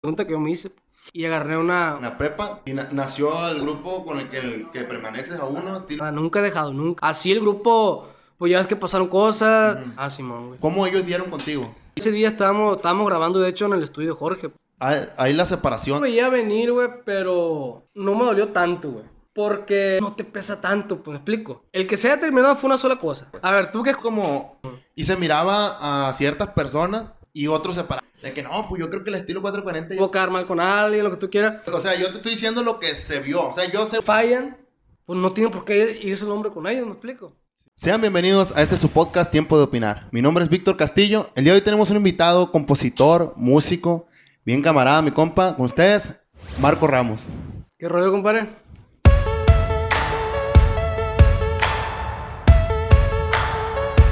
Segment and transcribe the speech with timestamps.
[0.00, 0.70] pregunta que yo me hice.
[1.12, 1.94] Y agarré una...
[1.96, 5.64] En la prepa y na- nació el grupo con el que, el que permaneces aún,
[5.64, 5.76] ¿no?
[5.78, 7.06] Estilo- Ah, nunca he dejado, nunca.
[7.06, 9.78] Así el grupo, pues ya ves que pasaron cosas.
[9.96, 10.60] Ah, Simón, güey.
[10.60, 11.74] ¿Cómo ellos dieron contigo?
[11.94, 14.50] Ese día estábamos, estábamos grabando, de hecho, en el estudio de Jorge.
[14.80, 16.00] Ahí, ahí la No separación.
[16.02, 19.04] veía venir, güey, pero no me dolió tanto, güey.
[19.32, 21.64] Porque no te pesa tanto, pues me explico.
[21.72, 23.28] El que se haya terminado fue una sola cosa.
[23.40, 24.60] A ver, tú que como
[24.94, 27.04] y se miraba a ciertas personas
[27.38, 28.08] y otros separados.
[28.20, 29.94] De que no, pues yo creo que el estilo 440.
[29.94, 32.64] puedo quedar mal con alguien, lo que tú quieras, O sea, yo te estoy diciendo
[32.64, 33.46] lo que se vio.
[33.46, 34.02] O sea, yo sé.
[34.02, 34.56] fallan,
[35.06, 37.36] pues no tienen por qué irse el hombre con ellos, me explico.
[37.76, 40.08] Sean bienvenidos a este su podcast Tiempo de Opinar.
[40.10, 41.30] Mi nombre es Víctor Castillo.
[41.36, 44.08] El día de hoy tenemos un invitado, compositor, músico,
[44.44, 45.54] bien camarada, mi compa.
[45.54, 46.10] Con ustedes,
[46.60, 47.22] Marco Ramos.
[47.78, 48.48] ¿Qué rollo, compadre?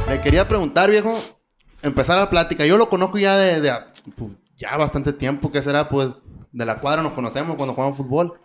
[0.08, 1.20] Le quería preguntar, viejo,
[1.86, 2.64] empezar la plática.
[2.66, 3.72] Yo lo conozco ya de, de,
[4.16, 6.08] pues, ya bastante tiempo, que será pues
[6.52, 8.40] de la cuadra nos conocemos cuando jugamos fútbol.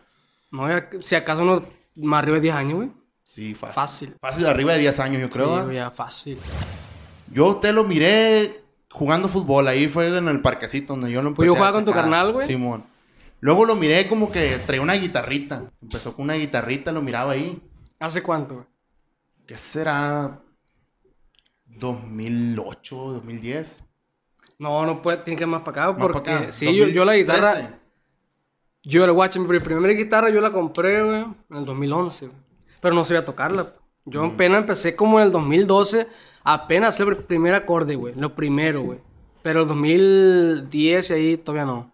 [0.52, 1.64] No, ya- si acaso uno
[1.96, 2.92] más arriba de 10 años, güey.
[3.24, 3.76] Sí, fácil.
[3.76, 4.16] Fácil.
[4.20, 5.68] Fácil, arriba de 10 años, yo creo.
[5.70, 6.38] Sí, ya fácil.
[7.32, 11.38] Yo usted lo miré jugando fútbol, ahí fue en el parquecito donde yo lo empecé
[11.38, 12.46] Pues yo jugaba con tu carnal, güey.
[12.46, 12.84] Simón.
[13.40, 15.64] Luego lo miré como que traía una guitarrita.
[15.82, 17.62] Empezó con una guitarrita, lo miraba ahí.
[18.00, 18.66] ¿Hace cuánto, güey?
[19.48, 20.40] ¿Qué será?
[21.82, 23.84] 2008, 2010.
[24.60, 27.04] No, no puede, tiene que ir más para acá, porque pa' acá, sí, yo, yo
[27.04, 27.24] la 2013.
[27.42, 27.80] guitarra,
[28.84, 32.38] yo el guache, mi primera guitarra yo la compré, güey, en el 2011, güey.
[32.80, 33.74] pero no sabía tocarla.
[34.06, 36.08] Yo apenas empecé como en el 2012,
[36.44, 39.00] apenas el primer acorde, güey, lo primero, güey.
[39.44, 41.92] Pero el 2010 y ahí todavía no.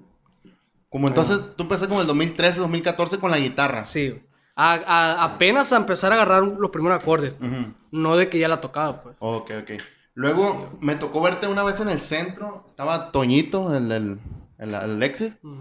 [0.90, 3.84] Como entonces tú empezaste como el 2013, 2014 con la guitarra.
[3.84, 4.22] Sí.
[4.56, 7.74] A- a- apenas a empezar a agarrar los primeros acordes, Ujú.
[7.98, 9.16] No de que ya la tocaba, pues.
[9.20, 9.72] Ok, ok.
[10.14, 12.66] Luego me tocó verte una vez en el centro.
[12.70, 14.20] Estaba Toñito, el, el,
[14.58, 15.34] el Alexis.
[15.42, 15.59] Mm.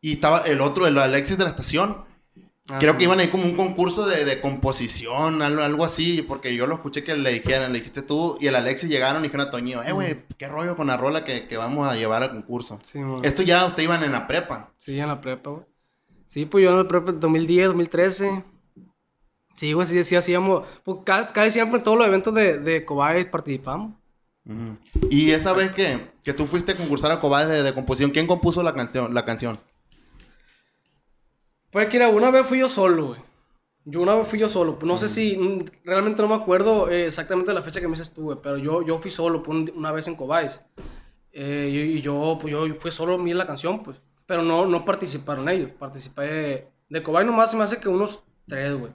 [0.00, 2.04] Y estaba el otro, el Alexis de la estación.
[2.70, 2.98] Ah, Creo sí.
[2.98, 6.76] que iban ahí como un concurso de, de composición, algo, algo así, porque yo lo
[6.76, 9.82] escuché que le dijeran, le dijiste tú y el Alexis llegaron y dijeron a Toñito,
[9.82, 12.78] eh, güey, qué rollo con la rola que, que vamos a llevar al concurso.
[12.84, 13.00] Sí.
[13.22, 14.70] Esto ya ustedes iban en la prepa.
[14.78, 15.64] Sí, en la prepa, güey.
[16.26, 18.44] Sí, pues yo en la prepa 2010, 2013.
[19.56, 20.66] Sí, güey, sí, sí hacíamos.
[20.84, 23.92] Pues casi, casi siempre en todos los eventos de, de Cobay participamos.
[25.08, 28.26] Y esa vez que, que tú fuiste a concursar a Cobades de, de composición, ¿quién
[28.26, 29.14] compuso la canción?
[29.14, 29.58] La canción?
[31.70, 33.20] Pues que una vez fui yo solo, güey.
[33.84, 34.78] Yo una vez fui yo solo.
[34.82, 35.36] No sé si.
[35.36, 38.38] mm, Realmente no me acuerdo eh, exactamente la fecha que me dices tú, güey.
[38.42, 40.60] Pero yo, yo fui solo pues, un- una vez en Cobáis.
[41.32, 43.98] Eh, y, y yo, pues yo fui solo a mí la canción, pues.
[44.26, 45.70] Pero no, no participaron ellos.
[45.72, 48.92] Participé de Cobay nomás, se me hace que unos tres, güey.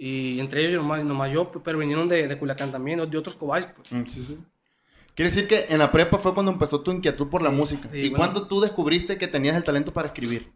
[0.00, 3.34] Y entre ellos nomás, nomás yo, pues, pero vinieron de, de Culiacán también, de otros
[3.34, 3.90] Cobáis, pues.
[3.90, 4.38] Mm, sí, sí.
[5.16, 7.88] Quiere decir que en la prepa fue cuando empezó tu inquietud por la Sí, música.
[7.90, 8.16] sí, ¿Y bueno.
[8.18, 10.52] cuándo tú descubriste que tenías el talento para escribir?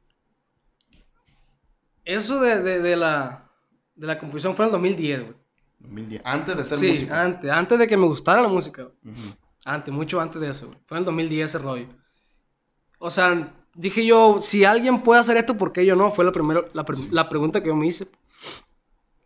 [2.05, 3.51] Eso de, de, de la,
[3.95, 5.35] de la composición fue en el 2010, güey.
[5.81, 7.15] 2010, Antes de ser Sí, músico.
[7.15, 8.83] antes, antes de que me gustara la música.
[8.85, 9.15] güey.
[9.15, 9.35] Ujú.
[9.65, 10.79] Antes, mucho antes de eso, güey.
[10.87, 11.87] Fue en el 2010 ese rollo.
[12.99, 16.11] O sea, dije yo, si alguien puede hacer esto, ¿por qué yo no?
[16.13, 18.07] Fue la, primera, la, pre- la pregunta que yo me hice.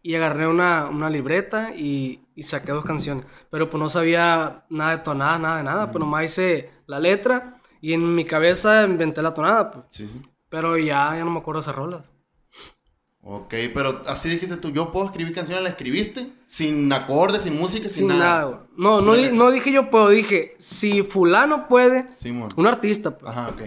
[0.07, 3.25] Y agarré una, una libreta y, y saqué dos canciones.
[3.51, 5.87] Pero pues no sabía nada de tonadas, nada de nada.
[5.91, 9.85] Pues nomás hice la letra y en mi cabeza inventé la tonada, pues.
[9.89, 10.23] Sí, sí.
[10.49, 12.05] Pero ya, ya no me acuerdo esa rola.
[13.29, 17.89] Ok, pero así dijiste tú, yo puedo escribir canciones, la escribiste sin acordes, sin música,
[17.89, 18.43] sin, Sin nada.
[18.43, 18.67] nada.
[18.77, 22.51] No, no, di- no dije yo puedo, dije, si fulano puede, Simón.
[22.57, 23.33] un artista, pues.
[23.33, 23.63] Ajá, ok.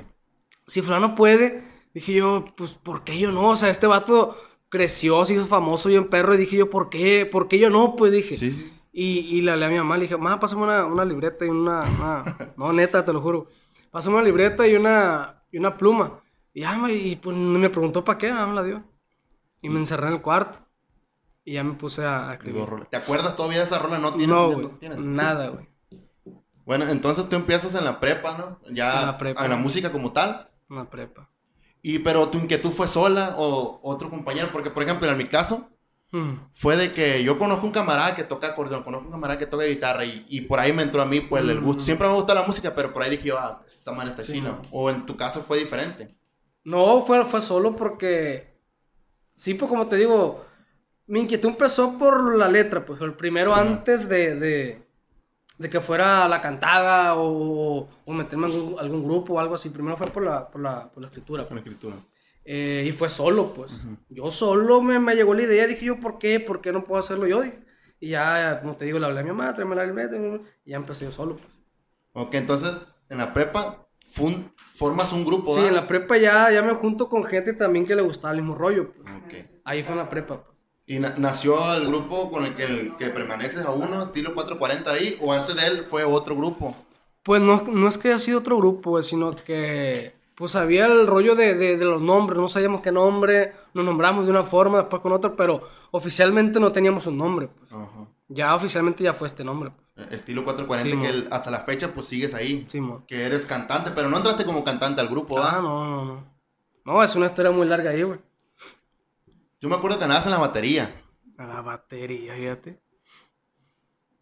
[0.67, 3.49] si fulano puede, dije yo, pues, ¿por qué yo no?
[3.49, 4.37] O sea, este vato
[4.69, 7.25] creció, se hizo famoso y en perro, y dije yo, ¿por qué?
[7.25, 7.95] ¿Por qué yo no?
[7.95, 8.35] Pues dije.
[8.35, 8.73] Sí, sí.
[8.91, 11.49] Y, y le hablé a mi mamá, le dije, mamá, pásame una, una libreta y
[11.49, 13.47] una, una- No, neta, te lo juro.
[13.91, 16.19] Pásame una libreta y una, y una pluma.
[16.53, 18.83] Y ya, me- y pues me preguntó para qué, nada me la dio.
[19.61, 20.59] Y me encerré en el cuarto.
[21.45, 22.63] Y ya me puse a, a escribir.
[22.89, 23.97] ¿Te acuerdas todavía de esa rola?
[23.99, 24.27] No tienes.
[24.35, 24.69] No, güey.
[24.97, 25.67] Nada, güey.
[26.65, 28.59] Bueno, entonces tú empiezas en la prepa, ¿no?
[28.71, 29.43] Ya En la prepa.
[29.43, 30.49] en la música como tal.
[30.69, 31.29] Una prepa.
[31.81, 35.69] Y pero tu inquietud fue sola o otro compañero, porque por ejemplo en mi caso
[36.11, 36.49] Mm.
[36.53, 39.65] fue de que yo conozco un camarada que toca acordeón, conozco un camarada que toca
[39.65, 41.83] guitarra y, y por ahí me entró a mí pues el gusto.
[41.83, 41.85] Mm.
[41.85, 44.33] Siempre me gusta la música, pero por ahí dije yo, ah, esta mal está Sí,
[44.33, 44.59] chino.
[44.61, 44.61] no.
[44.71, 46.15] O en tu caso fue diferente.
[46.63, 48.53] No, fue, fue solo porque.
[49.35, 50.45] Sí, pues como te digo,
[51.07, 53.61] mi inquietud empezó por la letra, pues el primero Ajá.
[53.61, 54.88] antes de, de,
[55.59, 59.69] de que fuera la cantada o, o meterme en algún, algún grupo o algo así.
[59.69, 61.45] Primero fue por la, por la, por la escritura.
[61.47, 61.95] Con la escritura.
[62.43, 63.71] Eh, y fue solo, pues.
[64.09, 66.39] Yo solo me, me llegó la idea, dije yo, ¿por qué?
[66.39, 67.41] ¿Por qué no puedo hacerlo yo?
[67.43, 67.59] Dije.
[67.99, 70.15] Y ya, como te digo, le hablé a mi mamá, tráeme la libreta,
[70.65, 71.49] y ya empecé yo solo, pues.
[72.13, 72.71] Ok, entonces
[73.09, 77.09] en la prepa fun- formas un grupo, Sí, en la prepa ya, ya me junto
[77.09, 78.93] con gente también que le gustaba el mismo rollo.
[78.93, 79.07] pues.
[79.17, 79.49] Ok.
[79.65, 80.43] Ahí fue en la prepa.
[80.89, 80.97] Pues.
[80.97, 84.91] ¿Y na- nació el grupo con el que, el que permaneces a uno, estilo 440
[84.91, 85.17] ahí?
[85.21, 86.75] ¿O antes de él fue otro grupo?
[87.23, 91.05] Pues no, no es que haya sido otro grupo, güey, sino que pues había el
[91.05, 94.77] rollo de, de- de los nombres, no sabíamos qué nombre, nos nombramos de una forma,
[94.79, 97.47] después con otra, pero oficialmente no teníamos un nombre.
[97.49, 97.71] pues.
[97.73, 98.07] Ajá.
[98.29, 99.71] Ya oficialmente ya fue este nombre.
[99.95, 100.07] pues.
[100.07, 102.63] Eh, Estilo 440 Sí, que hasta la fecha pues sigues ahí.
[102.69, 103.03] Sí, mo.
[103.05, 105.57] Que eres cantante, pero no entraste como cantante al grupo, ¿va?
[105.57, 106.23] Ah, no, no, no.
[106.85, 108.19] No, es una historia muy larga ahí, güey.
[109.61, 110.93] Yo me acuerdo que andabas en la batería.
[111.37, 112.79] A la batería, fíjate.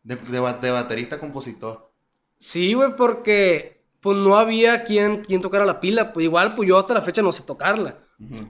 [0.03, 1.91] De, de de baterista compositor.
[2.37, 6.13] Sí, güey, porque pues no había quien, quien tocara la pila.
[6.13, 7.97] Pues igual, pues yo hasta la fecha no sé tocarla.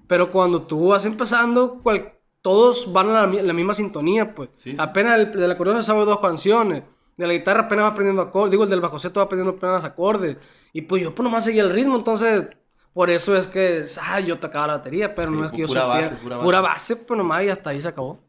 [0.07, 4.49] Pero cuando tú vas empezando, cual- todos van a la, mi- la misma sintonía, pues.
[4.53, 4.77] Sí, sí.
[4.79, 6.83] Apenas el, del acordeón se sabe dos canciones.
[7.17, 8.51] De la guitarra apenas va aprendiendo acordes.
[8.51, 10.37] Digo, el del bajoceto va aprendiendo apenas acordes.
[10.71, 12.47] Y pues yo pues nomás seguía el ritmo, entonces...
[12.93, 15.67] Por eso es que, ah, yo tocaba la batería, pero Sí, no es que yo
[15.67, 16.01] pura supiera.
[16.09, 16.93] base, pura pura base.
[16.93, 18.19] base, pues nomás y hasta ahí se acabó.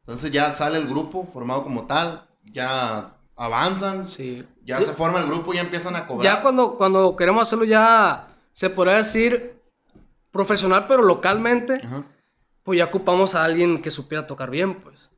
[0.00, 2.26] Entonces ya sale el grupo formado como tal.
[2.44, 4.04] Ya avanzan.
[4.04, 4.46] Sí.
[4.64, 6.24] Ya se forma el grupo y ya empiezan a cobrar.
[6.24, 9.58] Ya cuando, cuando queremos hacerlo ya, se podría decir
[10.30, 12.04] profesional, pero localmente, Ajá.
[12.62, 15.08] pues ya ocupamos a alguien que supiera tocar bien, pues.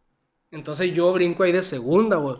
[0.52, 2.36] Entonces yo brinco ahí de segunda, güey.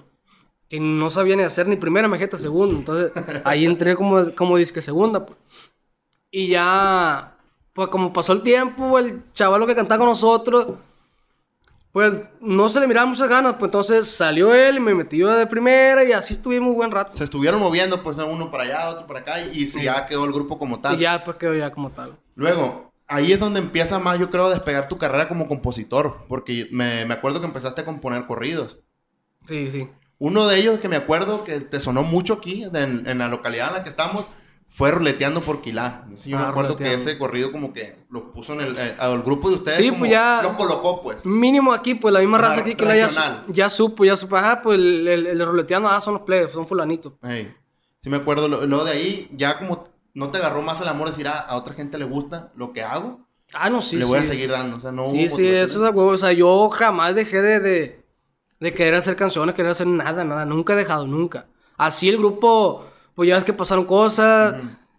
[0.70, 2.75] Que no sabía ni hacer ni primera, imagínate segunda.
[2.76, 3.12] Entonces
[3.44, 5.37] ahí entré como, como disque segunda, pues.
[6.31, 7.37] Y ya,
[7.75, 10.69] pues como pasó el tiempo, el chaval que cantaba con nosotros,
[11.93, 15.28] pues no se le miraba muchas ganas, pues entonces salió él y me metí yo
[15.34, 17.17] de primera y así estuvimos un buen rato.
[17.17, 19.40] Se estuvieron moviendo pues uno para allá, otro para acá.
[19.43, 19.82] Y Sí.
[19.82, 20.94] ya quedó el grupo como tal.
[20.94, 22.17] Y ya después quedó ya como tal.
[22.37, 26.19] Luego, ahí es donde empieza más, yo creo, a despegar tu carrera como compositor.
[26.28, 28.78] Porque me, me acuerdo que empezaste a componer corridos.
[29.49, 29.88] Sí, sí.
[30.20, 33.26] Uno de ellos que me acuerdo que te sonó mucho aquí, de- en, en la
[33.28, 34.25] localidad en la que estamos,
[34.69, 36.05] fue Ruleteando por Quilá.
[36.14, 38.94] Sí, yo me Ah, acuerdo que ese corrido como que lo puso en el, eh,
[38.99, 39.78] al grupo de ustedes.
[39.78, 41.26] Sí, como pues ya- Lo colocó, pues.
[41.26, 44.37] Mínimo aquí, pues la misma raza aquí que la ya, ya supo, ya supo.
[44.37, 47.14] Ajá, pues el, el, el de ruleteando, ah, son los plebes, son fulanitos.
[47.22, 47.52] Ey,
[47.99, 48.46] Sí me acuerdo.
[48.46, 51.75] Luego de ahí, ya como no te agarró más el amor decir, ah, a otra
[51.75, 54.08] gente le gusta lo que hago, Ah, no, sí, le sí.
[54.08, 54.76] voy a seguir dando.
[54.76, 56.11] O sea, no Sí, hubo sí, eso es a huevo.
[56.11, 58.00] O sea, yo jamás dejé de, de,
[58.60, 60.44] de querer hacer canciones, querer hacer nada, nada.
[60.44, 61.46] Nunca he dejado, nunca.
[61.76, 62.84] Así el grupo,
[63.14, 64.54] pues ya ves que pasaron cosas,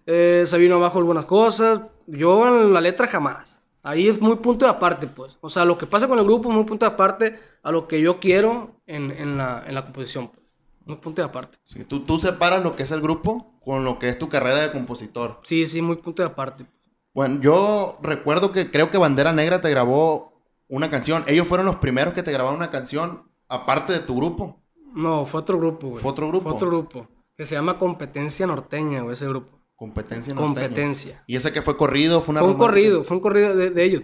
[0.05, 1.81] eh, se vino abajo algunas cosas.
[2.07, 3.61] Yo en la letra jamás.
[3.83, 5.37] Ahí es muy punto de aparte, pues.
[5.41, 7.87] O sea, lo que pasa con el grupo es muy punto de aparte a lo
[7.87, 10.27] que yo quiero en, en, la, en la composición.
[10.27, 10.41] Pues.
[10.85, 11.57] Muy punto de aparte.
[11.63, 14.61] Sí, tú, tú separas lo que es el grupo con lo que es tu carrera
[14.61, 15.39] de compositor.
[15.43, 16.65] Sí, sí, muy punto de aparte.
[17.13, 20.33] Bueno, yo recuerdo que creo que Bandera Negra te grabó
[20.67, 21.23] una canción.
[21.27, 24.57] Ellos fueron los primeros que te grabaron una canción aparte de tu grupo.
[24.93, 26.01] No, fue otro grupo, güey.
[26.01, 26.43] ¿Fue otro grupo?
[26.49, 27.07] Fue otro grupo.
[27.37, 29.59] Que se llama Competencia Norteña, güey, ese grupo.
[29.75, 30.67] Competencia norteña.
[30.67, 31.23] Competencia.
[31.27, 33.83] Y ese que fue corrido, fue una Fue un corrido, fue un corrido de, de
[33.83, 34.03] ellos.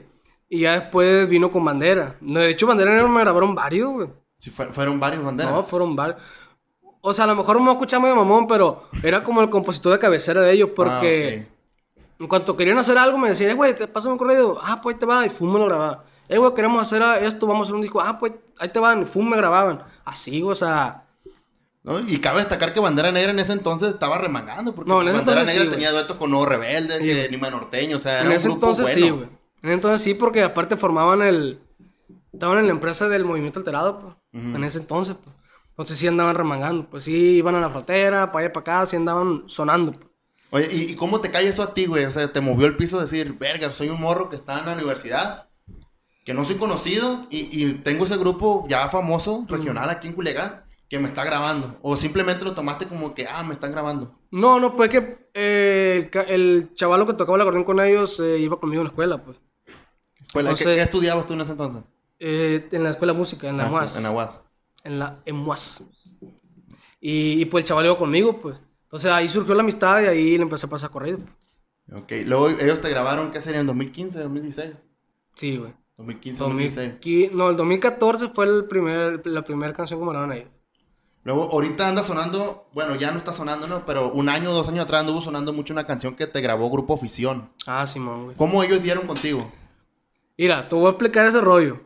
[0.49, 2.15] Y ya después vino con Bandera.
[2.21, 4.07] No, de hecho, Bandera Negra me grabaron varios, güey.
[4.39, 5.53] Sí, fue- fueron varios banderas.
[5.53, 6.19] No, fueron varios.
[7.01, 9.99] O sea, a lo mejor me escuchamos de mamón, pero era como el compositor de
[9.99, 13.87] cabecera de ellos, porque Ah, en cuanto querían hacer algo, me decían, eh, güey, te
[13.87, 14.57] pasa un corrido.
[14.61, 15.99] Ah, pues ahí te va, y fum, me lo grababan.
[16.29, 18.01] Eh, güey, queremos hacer esto, vamos a hacer un disco.
[18.01, 19.83] Ah, pues ahí te van, fum, me grababan.
[20.05, 21.03] Así, o sea.
[21.83, 21.99] ¿No?
[21.99, 24.75] Y cabe destacar que Bandera Negra en ese entonces estaba remangando.
[24.75, 27.25] Porque No, en ese Bandera entonces Negra sí, tenía duetos con Nuevo Rebelde, Sí, que.
[27.25, 27.97] Anima Norteño.
[27.97, 29.05] O sea, era En ese un grupo entonces bueno.
[29.05, 29.29] sí, güey.
[29.63, 31.61] En ese entonces sí, porque aparte formaban el.
[32.33, 34.13] Estaban en la empresa del movimiento alterado, pues.
[34.33, 34.55] Ujú.
[34.57, 35.35] En ese entonces, pues.
[35.69, 38.95] Entonces sí andaban remangando, pues sí iban a la frontera, para allá para acá, sí
[38.95, 40.07] andaban sonando, pues.
[40.49, 42.05] Oye, ¿y, y cómo te cae eso a ti, güey?
[42.05, 44.73] O sea, te movió el piso decir, verga, soy un morro que está en la
[44.73, 45.46] universidad,
[46.27, 50.61] que no soy conocido y, y tengo ese grupo ya famoso, regional aquí en Culiacán,
[50.89, 51.77] que me está grabando.
[51.81, 54.13] O simplemente lo tomaste como que, ah, me están grabando.
[54.29, 58.39] No, no, pues que eh, el, el chavalo que tocaba el acordeón con ellos eh,
[58.39, 59.37] iba conmigo en la escuela, pues.
[60.33, 61.83] Pues, ¿qué, Entonces- qué estudiabas tú en ese entonces?
[62.19, 63.95] Eh, en la escuela de música, en la Ah, UAS.
[63.95, 64.43] En la UAS.
[64.83, 65.81] En la EMUAS.
[66.99, 68.57] Y, y pues el chaval iba conmigo, pues.
[68.83, 71.19] Entonces ahí surgió la amistad y ahí le empecé a pasar corrido.
[71.87, 72.01] pues.
[72.01, 73.61] Ok, luego ellos te grabaron, ¿qué sería?
[73.61, 74.75] ¿En 2015, 2016?
[75.35, 75.71] Sí, güey.
[75.97, 76.87] 2015, 2016.
[76.93, 80.47] 2015 No, el 2014 fue el primer, la primera canción que me grabaron ahí.
[81.23, 83.85] Luego, ahorita anda sonando, bueno, ya no está sonando, ¿no?
[83.85, 86.69] Pero un año o dos años atrás anduvo sonando mucho una canción que te grabó
[86.69, 87.49] Grupo Afición.
[87.65, 88.37] Ah, Simón, güey.
[88.37, 89.51] ¿Cómo ellos dieron contigo?
[90.37, 91.81] Mira, te voy a explicar ese rollo.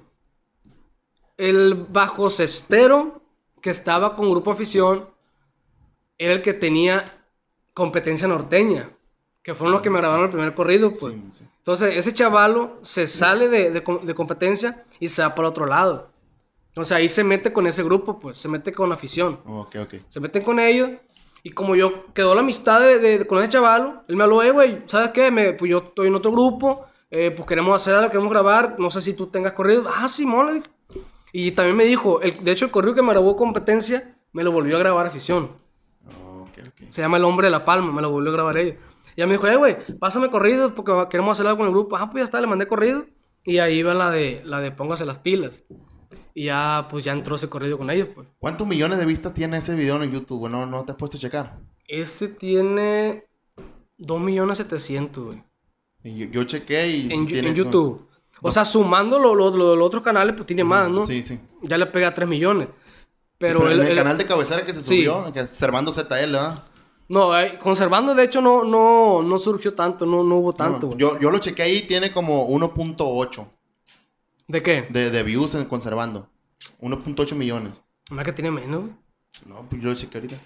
[1.37, 3.23] El bajo cestero
[3.61, 5.09] que estaba con Grupo Afición
[6.17, 7.03] era el que tenía
[7.73, 8.91] competencia norteña,
[9.43, 11.13] que fueron los que me grabaron el primer corrido, pues.
[11.13, 11.45] Sí, sí.
[11.57, 15.65] Entonces, ese chavalo se sale de, de com- de competencia y se va para otro
[15.65, 16.09] lado.
[16.69, 19.39] Entonces, ahí se mete con ese grupo, pues, se mete con afición.
[19.45, 19.93] Ok, ok.
[20.07, 20.89] Se meten con ellos
[21.43, 24.83] Y como yo quedó la amistad de, con ese chaval, él me habló, eh, güey,
[24.85, 25.31] ¿sabes qué?
[25.31, 28.91] Me, pues yo estoy en otro grupo, eh, pues queremos hacer algo, queremos grabar, no
[28.91, 29.85] sé si tú tengas corrido.
[29.91, 30.69] Ah, sí, le dije.
[31.33, 34.51] Y también me dijo, el, de hecho el corrido que me grabó competencia, me lo
[34.51, 35.49] volvió a grabar afición.
[36.41, 36.87] Ok, ok.
[36.91, 38.75] Se llama El Hombre de la Palma, me lo volvió a grabar ella.
[39.15, 41.97] Y ella me dijo, eh, güey, pásame corridos porque queremos hacer algo con el grupo.
[41.97, 43.05] Ah, pues ya está, le mandé corrido.
[43.43, 45.63] Y ahí va la de, la de Póngase las pilas.
[46.33, 48.27] Y ya, pues ya entró ese corrido con ellos, pues.
[48.39, 50.39] ¿Cuántos millones de vistas tiene ese video en YouTube?
[50.39, 50.51] güey?
[50.51, 51.59] No, te has puesto a checar.
[51.87, 53.25] Ese tiene
[53.99, 55.43] 2.700.000, güey.
[56.03, 57.11] Yo, yo chequé y...
[57.11, 58.07] En, sí tiene YouTube.
[58.41, 61.05] O sea, sumando lo, lo, los otros canales, pues tiene más, ¿no?
[61.05, 61.39] Sí, sí.
[61.61, 62.69] Ya le pega 3 millones.
[63.37, 64.87] Pero, Pero, el canal de cabecera que se Sí.
[65.03, 66.63] subió, que Servando ZL, ¿verdad?
[67.11, 70.97] No, eh, conservando, de hecho, no, no, no surgió tanto, no, no hubo tanto, güey.
[70.97, 73.47] yo, yo lo chequé ahí, tiene como 1.8
[74.47, 74.87] ¿De qué?
[74.89, 76.29] de, de views en Conservando.
[76.81, 77.83] 1.8 millones.
[78.11, 78.93] Más que tiene menos, güey.
[79.45, 80.37] No, pues yo lo chequé ahorita.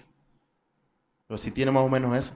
[1.28, 2.32] Pero sí tiene más o menos eso.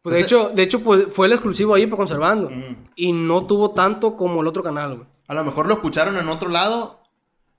[0.00, 2.50] Pues de hecho, de hecho pues, fue el exclusivo ahí por conservando.
[2.96, 5.06] Y no tuvo tanto como el otro canal, güey.
[5.28, 7.00] A lo mejor lo escucharon en otro lado,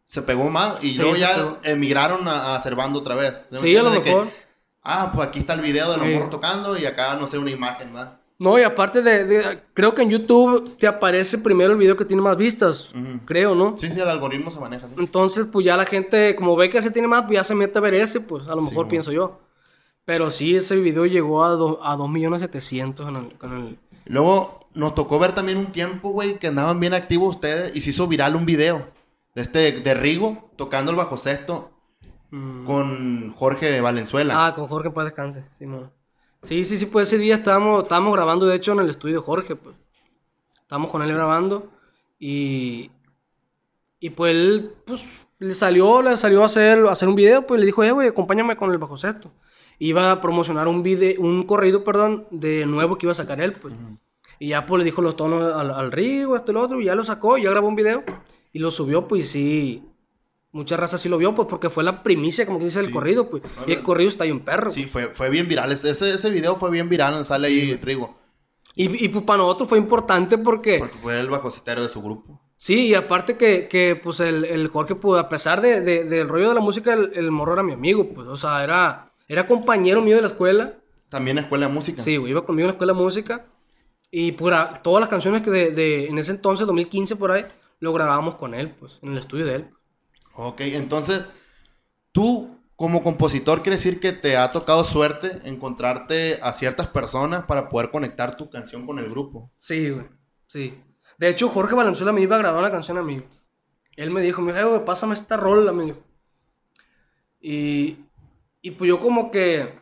[0.07, 1.57] se pegó más y Sí, luego se ya pegó.
[1.63, 3.45] emigraron a, a Servando otra vez.
[3.50, 3.93] ¿Sí me Sí, a lo entiendes?
[3.93, 4.42] De que, mejor.
[4.84, 6.13] Ah, pues aquí está el video de los Sí.
[6.13, 8.20] morros tocando y acá, no sé, una imagen, ¿verdad?
[8.40, 12.04] No, y aparte de, de- Creo que en YouTube te aparece primero el video que
[12.04, 12.92] tiene más vistas.
[13.25, 13.78] Creo, ¿no?
[13.78, 14.96] Sí, sí, el algoritmo se maneja así.
[14.98, 17.78] Entonces, pues ya la gente, como ve que ese tiene más, pues ya se mete
[17.78, 19.40] a ver ese, pues a lo mejor pienso yo.
[20.04, 23.80] Pero sí, ese video llegó a, do- a 2.700.000 en el, con el...
[24.06, 27.92] Luego nos tocó ver también un tiempo, güey, que andaban bien activos ustedes y se
[27.92, 28.88] hizo viral un video
[29.36, 31.72] de este, de Rigo tocando el bajo sexto
[32.34, 34.48] mm, con Jorge Valenzuela.
[34.48, 35.46] Ah, con Jorge para descanse.
[35.60, 35.66] Sí,
[36.42, 39.22] sí, sí, sí, pues ese día estábamos, estábamos grabando, de hecho, en el estudio de
[39.22, 39.75] Jorge, pues.
[40.62, 41.72] Estábamos con él grabando
[42.20, 42.92] y...
[44.00, 47.62] Y pues él, pues, le salió, le salió a hacer, a hacer un video, pues
[47.62, 49.32] le dijo, eh, güey, acompáñame con el bajo sexto.
[49.80, 53.54] Iba a promocionar un video, un corrido, perdón, de nuevo que iba a sacar él,
[53.54, 53.74] pues.
[54.40, 56.86] Y ya, pues, le dijo los tonos al, al Rigo, esto y lo otro, y
[56.86, 58.04] ya lo sacó, ya grabó un video
[58.52, 59.92] y lo subió, pues, y sí...
[60.53, 62.91] Mucha raza sí lo vio, pues, porque fue la primicia, como que dice, el Sí.
[62.91, 63.43] corrido, pues.
[63.67, 64.69] Y el corrido está ahí un perro.
[64.69, 65.72] Sí, fue, fue bien viral.
[65.72, 68.15] Ese, ese video fue bien viral donde sale ahí Rigo.
[68.75, 72.39] Y, y pues para nosotros fue importante porque, Porque fue el bajocetero de su grupo.
[72.57, 76.27] sí, y aparte que, que pues el, el Jorge, pues a pesar de, de- del
[76.29, 79.48] rollo de la música, el, el morro era mi amigo, pues, o sea, era, era
[79.48, 80.74] compañero mío de la escuela.
[81.10, 82.01] También escuela de música.
[82.01, 83.45] Sí, güey, iba conmigo a la escuela de música.
[84.10, 87.45] Y pura, todas las canciones que de, de- en ese entonces, 2015 por ahí,
[87.79, 89.65] lo grabábamos con él, pues, en el estudio de él.
[90.36, 91.24] Ok, entonces,
[92.12, 97.70] tú como compositor quiere decir que te ha tocado suerte encontrarte a ciertas personas para
[97.70, 99.52] poder conectar tu canción con el grupo.
[99.56, 100.06] Sí, güey,
[100.48, 100.74] sí.
[101.18, 103.24] De hecho, Jorge Valenzuela me iba a grabar una canción a mí.
[103.96, 106.00] Él me dijo, me dijo, "Eh, güey, pásame esta rola, dijo.
[107.40, 107.98] Y,
[108.62, 109.74] y pues yo como que,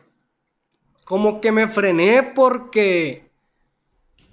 [1.04, 3.30] como que me frené porque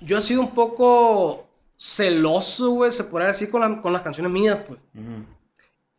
[0.01, 1.47] yo he sido un poco
[1.77, 4.79] celoso, güey, se podría decir con, la- con las canciones mías, pues.
[4.93, 5.25] Ujú.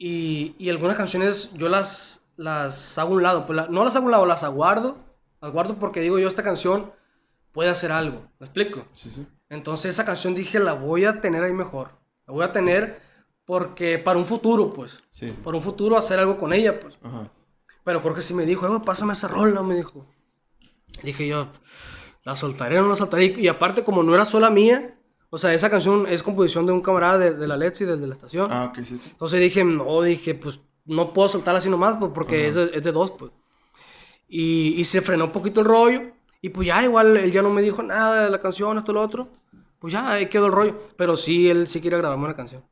[0.02, 3.45] Y, y algunas canciones yo las, las hago a un lado.
[3.47, 4.97] Pues la- no las hago a un lado, las aguardo.
[5.42, 6.90] Las guardo porque digo yo, esta canción
[7.52, 8.26] puede hacer algo.
[8.38, 8.87] ¿Me explico?
[8.95, 9.26] Sí, sí.
[9.50, 11.90] Entonces esa canción dije, la voy a tener ahí mejor.
[12.26, 13.02] La voy a tener
[13.45, 15.02] porque para un futuro, pues.
[15.11, 15.40] Sí, sí.
[15.45, 16.97] Para un futuro hacer algo con ella, pues.
[17.02, 17.30] Ajá.
[17.85, 20.07] Pero Jorge sí me dijo, eh, pásame esa rola, me dijo.
[21.02, 21.49] Dije yo,
[22.25, 23.26] la soltaré o no la soltaré.
[23.26, 24.99] Y aparte, como no era sola mía,
[25.30, 27.96] o sea, esa canción es composición de un camarada de, de la Let's y de,
[27.96, 28.49] la estación.
[28.50, 29.08] Ah, ok, sí, sí.
[29.12, 32.82] Entonces dije, no, dije, pues no puedo soltarla así nomás, pues, porque es, de, es
[32.82, 33.30] de dos, pues.
[34.28, 36.12] Y, y se frenó un poquito el rollo.
[36.42, 39.02] Y pues ya, igual, él ya no me dijo nada de la canción, esto, lo
[39.02, 39.28] otro.
[39.78, 40.88] Pues ya, ahí quedó el rollo.
[40.96, 42.64] Pero sí, él sí quiere grabarme una canción,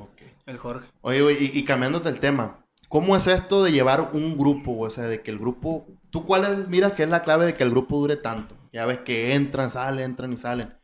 [0.00, 0.22] Ok.
[0.46, 0.88] el Jorge.
[1.02, 4.78] Oye, güey, y, y cambiándote el tema, ¿cómo es esto de llevar un grupo?
[4.78, 7.54] O sea, de que el grupo, ¿tú cuál es, miras que es la clave de
[7.54, 8.56] que el grupo dure tanto?
[8.72, 10.74] Ya ves que entran, salen, entran y salen.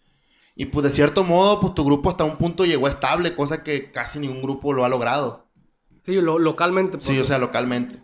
[0.61, 3.93] Y pues de cierto modo, pues tu grupo hasta un punto llegó estable, cosa que
[3.93, 5.47] casi ningún grupo lo ha logrado.
[6.03, 6.99] Sí, lo- localmente.
[7.01, 8.03] Sí, o sea, localmente.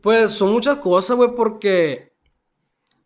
[0.00, 2.12] Pues son muchas cosas, güey, porque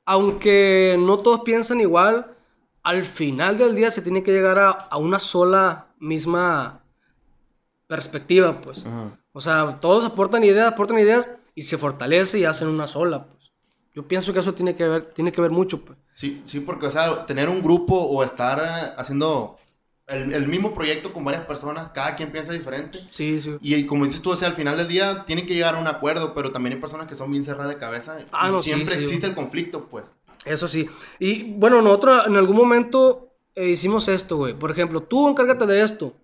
[0.04, 2.36] aunque no todos piensan igual,
[2.82, 6.82] al final del día se tiene que llegar a, a una sola misma
[7.86, 8.84] perspectiva, pues.
[8.84, 9.18] Ajá.
[9.32, 13.47] O sea, todos aportan ideas, aportan ideas y se fortalece y hacen una sola, pues.
[13.98, 15.98] Yo pienso que eso tiene que ver, tiene que ver mucho, pues.
[16.14, 19.58] Sí, sí, porque, o sea, tener un grupo o estar eh, haciendo
[20.06, 23.00] el, el mismo proyecto con varias personas, cada quien piensa diferente.
[23.10, 23.56] Sí, sí.
[23.60, 25.78] Y, y como dices tú, o sea, al final del día tienen que llegar a
[25.78, 28.18] un acuerdo, pero también hay personas que son bien cerradas de cabeza.
[28.30, 29.00] Ah, y no, sí, siempre sí.
[29.00, 30.14] existe el conflicto, pues.
[30.44, 30.88] Eso sí.
[31.18, 34.54] Y bueno, nosotros en algún momento eh, hicimos esto, güey.
[34.54, 36.14] Por ejemplo, tú encárgate de esto.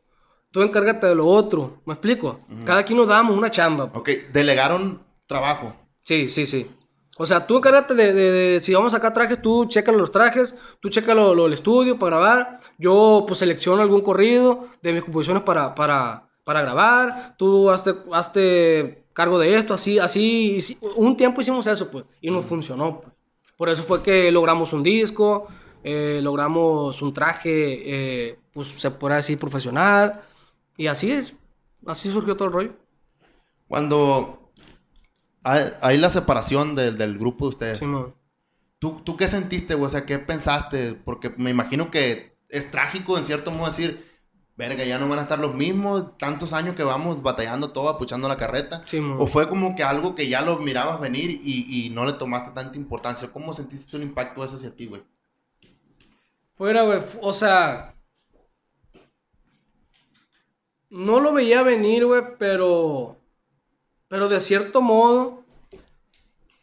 [0.53, 1.83] Tú encárgate de lo otro.
[1.87, 2.39] ¿Me explico?
[2.65, 3.91] Cada quien nos damos una chamba.
[3.95, 5.75] Ok, delegaron trabajo.
[6.05, 6.71] Sí, sí, sí.
[7.17, 10.11] O sea, tú encárgate de, de- de- si vamos a sacar trajes, tú checa los
[10.11, 12.61] trajes, tú checa lo, lo- el estudio para grabar.
[12.79, 17.37] Yo pues selecciono algún corrido de mis composiciones para, para, para grabar.
[17.39, 20.59] Tú hazte, hazte cargo de esto, así, así.
[20.97, 23.01] Un tiempo hicimos eso, pues, y nos funcionó.
[23.01, 23.15] pues.
[23.57, 25.47] Por eso fue que logramos un disco,
[25.85, 27.51] eh, logramos un traje,
[28.33, 30.21] eh, pues se puede decir profesional.
[30.77, 31.37] Y así es,
[31.87, 32.73] así surgió todo el rollo.
[33.69, 34.44] Cuando
[35.45, 37.87] hay, hay la separación del, del grupo de ustedes, Sí.
[38.79, 39.87] ¿tú, ¿tú qué sentiste, güey?
[39.87, 40.95] O sea, ¿qué pensaste?
[40.95, 44.05] Porque me imagino que es trágico, en cierto modo, decir,
[44.57, 48.29] verga, ya no van a estar los mismos, tantos años que vamos batallando todo, apuchando
[48.29, 48.83] la carreta.
[48.87, 48.99] Sí.
[49.19, 52.51] ¿O fue como que algo que ya lo mirabas venir y, y no le tomaste
[52.53, 53.31] tanta importancia?
[53.33, 55.03] ¿Cómo sentiste un impacto ese hacia ti, güey?
[56.57, 57.95] Fuera, güey, o sea.
[60.91, 63.17] No lo veía venir, güey, pero.
[64.15, 65.43] Pero de cierto modo.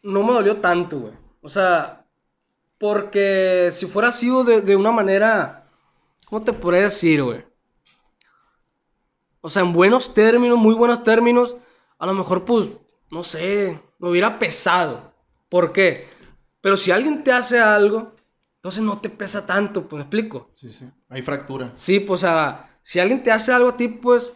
[0.02, 1.12] No me dolió tanto, güey.
[1.42, 2.06] O sea.
[2.78, 5.68] Porque si fuera sido de, de una manera.
[6.24, 7.44] ¿Cómo te podría decir, güey?
[9.42, 11.54] O sea, en buenos términos, muy buenos términos.
[11.98, 12.78] A lo mejor, pues,
[13.10, 13.78] no sé.
[13.98, 15.12] Me hubiera pesado.
[15.50, 16.08] ¿Por qué?
[16.62, 18.14] Pero si alguien te hace algo.
[18.56, 20.48] Entonces no te pesa tanto, pues me explico.
[20.54, 20.88] Sí, sí.
[21.10, 21.70] Hay fractura.
[21.74, 24.32] Sí, pues, o sea, si alguien te hace algo a ti, pues,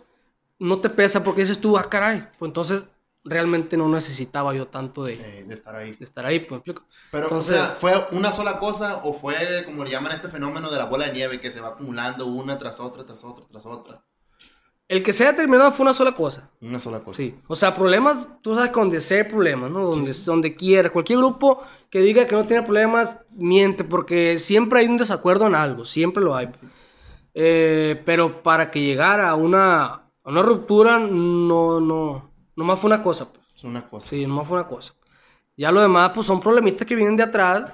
[0.58, 2.28] no te pesa porque dices tú, ah, caray.
[2.38, 2.85] Pues entonces,
[3.26, 5.95] realmente no necesitaba yo tanto de, eh, de estar ahí.
[5.95, 6.85] de estar ahí, pues, explico.
[7.11, 10.71] Pero, entonces, o sea, ¿fue una sola cosa o fue, como le llaman este fenómeno
[10.71, 13.66] de la bola de nieve, que se va acumulando una tras otra, tras otra, tras
[13.66, 14.02] otra?
[14.88, 16.49] el que se haya terminado fue una sola cosa.
[16.61, 17.16] Una sola cosa.
[17.16, 19.85] Sí, o sea, problemas, tú sabes que donde sea problemas, ¿no?
[19.85, 20.90] Donde, donde quiera.
[20.90, 25.56] Cualquier grupo que diga que no tiene problemas, miente, porque siempre hay un desacuerdo en
[25.56, 26.50] algo, siempre lo hay.
[27.35, 33.02] Eh, pero para que llegara a una, a una ruptura, no, no, nomás fue una
[33.02, 33.46] cosa, pues.
[33.54, 34.08] Es una cosa.
[34.08, 34.94] Sí, nomás fue una cosa.
[35.56, 37.72] Ya lo demás, pues son problemitas que vienen de atrás,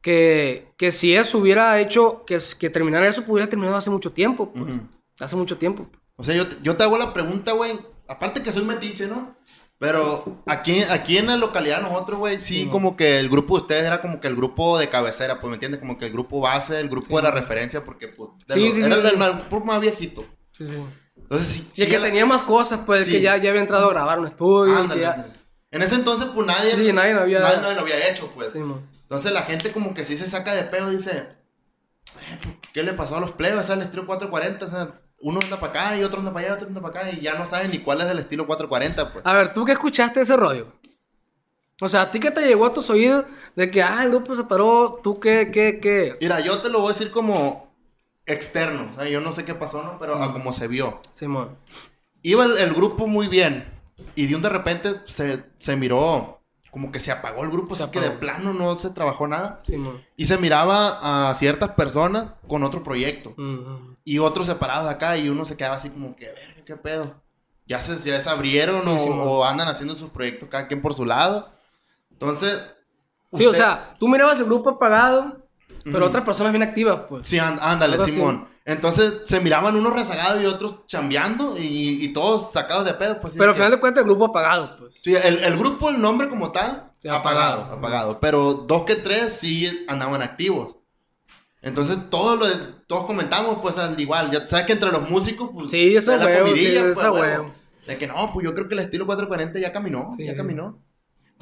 [0.00, 4.12] que, que si eso hubiera hecho, que, que terminara eso, pues hubiera terminado hace mucho
[4.12, 4.64] tiempo, pues.
[4.64, 4.80] Ujú.
[5.20, 5.86] Hace mucho tiempo.
[6.16, 7.78] O sea, yo, te- yo te hago la pregunta, güey.
[8.08, 9.36] Aparte que soy metiche, ¿no?
[9.78, 13.62] Pero aquí, aquí en la localidad nosotros, güey, sí, Sí, como que el grupo de
[13.62, 15.80] ustedes era como que el grupo de cabecera, pues, ¿me entiendes?
[15.80, 18.60] Como que el grupo base, el grupo Sí, de la referencia, porque, pues, de Sí,
[18.66, 20.24] los- sí, era el grupo más viejito.
[20.52, 20.76] Sí, sí.
[21.32, 21.70] Entonces, sí.
[21.76, 23.12] Y el sí que tenía más cosas, pues, Sí.
[23.12, 24.76] que ya, ya había entrado a grabar un estudio.
[24.76, 25.26] Ándale, ya-.
[25.70, 26.74] En ese entonces, pues, nadie...
[26.76, 28.54] Sí, nadie lo había- nadie lo había hecho, pues.
[28.54, 31.10] Entonces, la gente como que sí se saca de pedo y dice...
[31.16, 33.70] "Eh, pues, ¿Qué le pasó a los plebes?
[33.70, 34.92] El estilo 440, o sea...
[35.24, 37.34] Uno anda para acá y otro anda para allá, otro anda para acá y ya
[37.36, 39.24] no saben ni cuál es el estilo 440, pues.
[39.24, 40.72] A ver, ¿tú qué escuchaste ese rollo?
[41.80, 43.24] O sea, ¿a ti qué te llegó a tus oídos
[43.56, 44.98] de que, ah, el grupo se paró?
[45.02, 46.16] ¿Tú qué, qué, qué?
[46.20, 47.71] Mira, yo te lo voy a decir como
[48.26, 48.92] externo.
[48.92, 49.98] O sea, yo no sé qué pasó, ¿no?
[49.98, 51.00] Pero a como se vio.
[51.14, 51.56] Simón.
[52.22, 53.72] Iba el, el grupo muy bien.
[54.14, 57.74] Y de un de repente se, se miró como que se apagó el grupo.
[57.74, 59.60] Se así que de plano no se trabajó nada.
[59.64, 60.00] Simón.
[60.16, 63.34] Y se miraba a ciertas personas con otro proyecto.
[64.04, 65.18] Y otros separados de acá.
[65.18, 67.22] Y uno se quedaba así como que, verga, qué pedo.
[67.66, 70.94] Ya se, ya se abrieron o, Sí, o andan haciendo sus proyectos cada quien por
[70.94, 71.50] su lado.
[72.10, 72.60] Entonces...
[73.34, 75.41] Sí, o sea, tú mirabas el grupo apagado,
[75.84, 76.06] pero Ujú.
[76.06, 77.26] otras personas bien activas, pues.
[77.26, 77.98] Sí, án- ándale.
[78.00, 78.48] Simón.
[78.64, 83.20] Entonces se miraban unos rezagados y otros chambeando y, y todos sacados de pedo.
[83.20, 84.94] Pues, sí, Pero al que- final de cuentas el grupo apagado, pues.
[85.02, 87.78] Sí, el, el grupo, el nombre como tal, Sí, apagado, apagado.
[87.78, 88.20] apagado.
[88.20, 90.76] Pero dos que tres sí andaban activos.
[91.60, 92.46] Entonces todos, lo,
[92.86, 94.30] todos comentamos, pues al igual.
[94.30, 95.70] Ya sabes que entre los músicos, pues.
[95.70, 97.50] Sí, esa es la huevo, sí, pues, esa huevo.
[97.86, 100.36] De que no, pues yo creo que el estilo 440 ya caminó, Sí, ya sí.
[100.36, 100.78] caminó.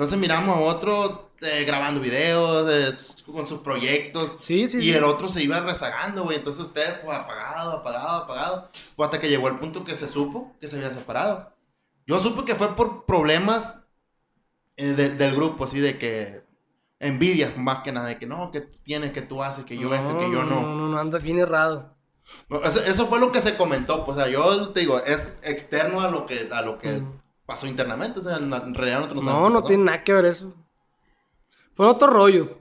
[0.01, 2.97] Entonces miramos a otro eh, grabando videos eh,
[3.31, 4.39] con sus proyectos.
[4.41, 4.93] Sí, sí, y sí.
[4.93, 6.39] el otro se iba rezagando, güey.
[6.39, 8.71] Entonces ustedes, pues apagado, apagado, apagado.
[8.97, 11.53] Pues hasta que llegó el punto que se supo que se habían separado.
[12.07, 13.77] Yo supe que fue por problemas
[14.79, 16.45] eh, de- del grupo, así de que
[16.99, 19.95] envidias más que nada, de que no, que tú tienes, que tú haces, que yo
[19.95, 20.63] esto, que yo no.
[20.63, 21.95] No, no, no, andas bien errado.
[22.49, 25.41] No, eso, eso fue lo que se comentó, pues, o sea, yo te digo, es
[25.43, 27.21] externo a lo que, a lo que Mm.
[27.51, 29.67] Pasó internamente, o sea, en, realidad nosotros No, no pasó.
[29.67, 30.55] tiene nada que ver eso.
[31.75, 32.59] Fue otro rollo.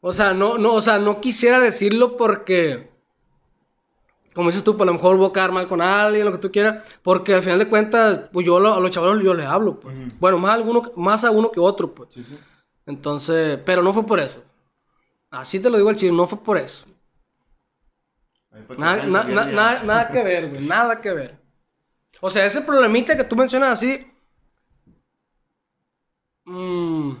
[0.00, 2.90] O sea, no, no, o sea, no quisiera decirlo porque,
[4.34, 6.38] como dices tú, pues a lo mejor voy a quedar mal con alguien, lo que
[6.38, 9.46] tú quieras, porque al final de cuentas, pues yo lo- a los chavales yo les
[9.46, 9.94] hablo, pues.
[10.18, 12.08] Bueno, más, alguno, más a uno que otro, pues.
[12.14, 12.36] Sí, sí.
[12.84, 14.42] Entonces, pero no fue por eso.
[15.30, 16.84] Así te lo digo al chile, no fue por eso.
[18.76, 21.41] Na- na- nada, nada que ver, güey, nada que ver.
[22.24, 24.06] O sea, ese problemita que tú mencionas así,
[26.44, 27.12] mm,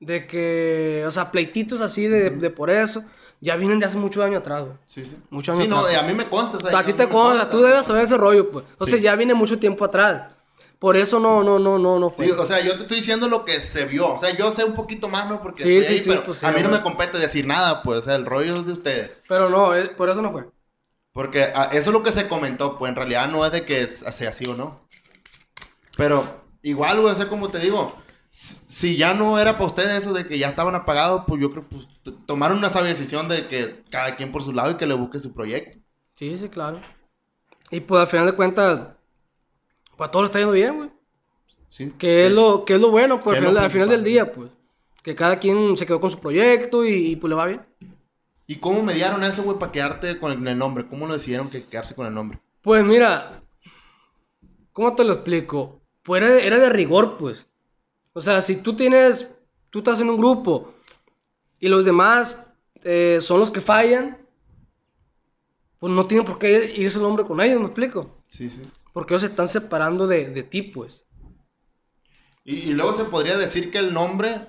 [0.00, 3.04] de que, o sea, pleititos así de, de por eso,
[3.40, 4.76] ya vienen de hace muchos años atrás, güey.
[4.86, 5.16] Sí, sí.
[5.30, 5.94] Muchos Sí, años no, atrás.
[5.94, 6.58] eh, a mí me consta.
[6.58, 8.64] o sea, a ti te consta, tú debes saber ese rollo, pues.
[8.70, 9.02] Entonces Sí.
[9.02, 10.30] ya viene mucho tiempo atrás.
[10.78, 12.26] Por eso no, no, no, no, no fue.
[12.26, 14.12] Sí, o sea, yo te estoy diciendo lo que se vio.
[14.12, 15.40] O sea, yo sé un poquito más, ¿no?
[15.40, 17.82] Porque Sí, sí, ahí, sí, pero pues sí, a mí no me compete decir nada,
[17.82, 18.00] pues.
[18.00, 19.10] O sea, el rollo es de ustedes.
[19.26, 20.44] Pero no, eh, por eso no fue.
[21.16, 23.88] Porque ah, eso es lo que se comentó, pues en realidad no es de que
[23.88, 24.86] sea así o no.
[25.96, 26.20] Pero
[26.60, 27.96] igual, güey, o sea, como te digo,
[28.28, 31.66] si ya no era para ustedes eso de que ya estaban apagados, pues yo creo
[31.66, 34.86] que pues, tomaron una sabia decisión de que cada quien por su lado y que
[34.86, 35.78] le busque su proyecto.
[36.12, 36.82] Sí, sí, claro.
[37.70, 38.90] Y pues al final de cuentas,
[39.96, 40.90] pues a todos le está yendo bien, güey.
[41.68, 41.94] ¿sí?
[41.96, 44.30] Que es lo, que es lo bueno, pues al lo final, al final del día,
[44.30, 44.50] pues.
[45.02, 47.62] Que cada quien se quedó con su proyecto y, y, pues le va bien.
[48.46, 50.86] ¿Y cómo mediaron eso, güey, para quedarte con el, nombre?
[50.86, 52.38] ¿Cómo lo decidieron que quedarse con el nombre?
[52.62, 53.42] Pues mira,
[54.72, 55.80] ¿cómo te lo explico?
[56.02, 57.48] Pues era de, era de rigor, pues.
[58.12, 59.28] O sea, si tú tienes,
[59.70, 60.74] tú estás en un grupo
[61.58, 62.52] y los demás
[62.84, 64.18] eh, son los que fallan,
[65.80, 68.22] pues no tienen por qué irse el nombre con ellos, ¿me explico?
[68.28, 68.62] Sí, sí.
[68.92, 71.04] Porque ellos se están separando de, de ti, pues.
[72.44, 74.46] Y, y luego se podría decir que el nombre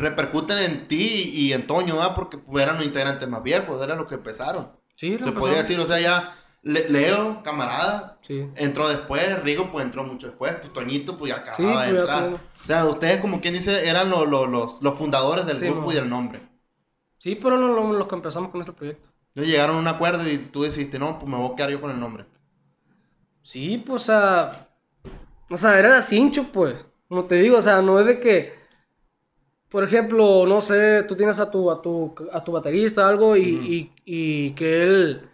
[0.00, 2.14] repercuten en ti y, en Toño, ¿verdad?
[2.14, 4.70] Porque eran los integrantes más viejos, era lo que empezaron.
[4.96, 8.46] Sí, Se podría decir, o sea, ya Le- Leo, camarada, Sí.
[8.56, 12.06] entró después, Rigo pues entró mucho después, pues Toñito pues ya acababa Sí, de pues,
[12.08, 12.40] ya entrar.
[12.62, 15.90] O sea, ustedes como quien dice eran lo- lo- los, los fundadores del Sí, grupo
[15.90, 16.42] y del nombre.
[17.18, 19.08] Sí, pero no, no, los que empezamos con este proyecto.
[19.28, 21.80] Entonces llegaron a un acuerdo y tú decidiste, no, pues me voy a quedar yo
[21.80, 22.26] con el nombre.
[23.42, 24.68] Sí, pues, o sea,
[25.50, 28.54] o sea, era de cincho, pues, como te digo, o sea, no es de que,
[29.70, 33.42] por ejemplo, no sé, tú tienes a tu, a tu, a tu baterista algo y,
[33.44, 35.28] y, y que él,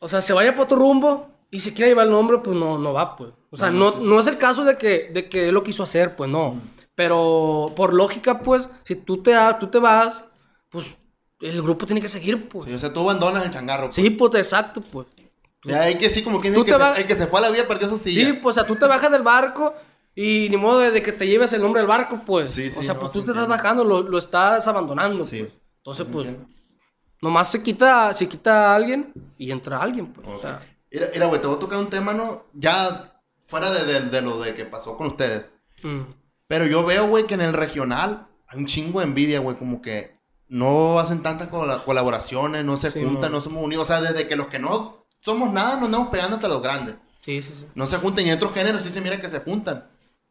[0.00, 2.78] o sea, se vaya por otro rumbo y se quiera llevar el nombre, pues no,
[2.78, 3.32] no va, pues.
[3.50, 4.08] O sea, No, no, no, sí, sí.
[4.08, 6.60] no es el caso de que, de que él lo quiso hacer, pues no.
[6.94, 10.24] Pero por lógica, pues, si tú te, tú te vas,
[10.70, 10.96] pues
[11.40, 12.68] el grupo tiene que seguir, pues.
[12.68, 13.86] Sí, o sea, tú abandonas el changarro.
[13.86, 13.96] pues.
[13.96, 15.06] Sí, pues, exacto, pues.
[15.64, 17.50] Ya hay que sí, como quien dice, que se- el que se fue a la
[17.50, 18.26] vía perdió su silla.
[18.26, 19.74] Sí, pues, o sea, tú te bajas del barco
[20.20, 22.50] y ni modo de, de que te lleves el nombre del barco, pues.
[22.50, 25.40] Sí, sí, o sea, no, pues tú te estás bajando, lo, lo estás abandonando, Sí.
[25.42, 25.52] pues.
[25.78, 26.54] Entonces, Sí, pues, entiendo.
[27.22, 30.26] nomás se quita, se quita a alguien y entra alguien, pues.
[30.28, 32.44] O sea, Mira, güey, te voy a tocar un tema, ¿no?
[32.54, 35.46] Ya fuera de, de- de lo de que pasó con ustedes.
[35.82, 36.00] mm,
[36.46, 39.82] Pero yo veo, güey, que en el regional hay un chingo de envidia, güey, como
[39.82, 40.16] que
[40.48, 43.84] no hacen tantas cola- colaboraciones, no se Sí, juntan, no somos unidos.
[43.84, 46.96] O sea, desde que los que no somos nada nos andamos pegando hasta los grandes.
[47.20, 47.66] sí, sí, sí.
[47.74, 49.86] No se juntan y en otros géneros sí se mira que se juntan.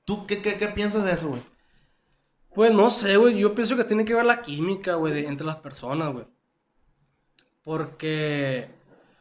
[0.08, 1.42] ¿Tú qué, qué, qué piensas de eso, güey?
[2.56, 3.38] Pues no sé, güey.
[3.38, 6.26] Yo pienso que tiene que ver la química, güey, entre las personas, güey.
[7.62, 8.70] Porque,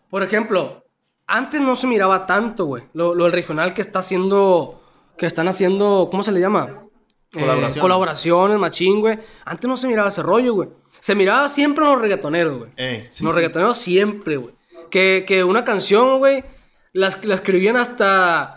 [0.09, 0.85] por ejemplo,
[1.27, 2.85] antes no se miraba tanto, güey.
[2.93, 4.81] Lo, lo regional que está haciendo,
[5.19, 6.85] que están haciendo, ¿cómo se le llama?
[7.33, 7.83] Eh, Colaboraciones.
[7.83, 9.19] colaboraciones, machín, güey.
[9.45, 10.69] Antes no se miraba ese rollo, güey.
[11.01, 12.71] Se miraba siempre en los reggaetoneros, güey.
[12.77, 13.37] Eh, sí, los sí.
[13.37, 14.55] reggaetoneros siempre, güey.
[14.89, 16.45] Que, que una canción, güey,
[16.93, 18.56] la escribían hasta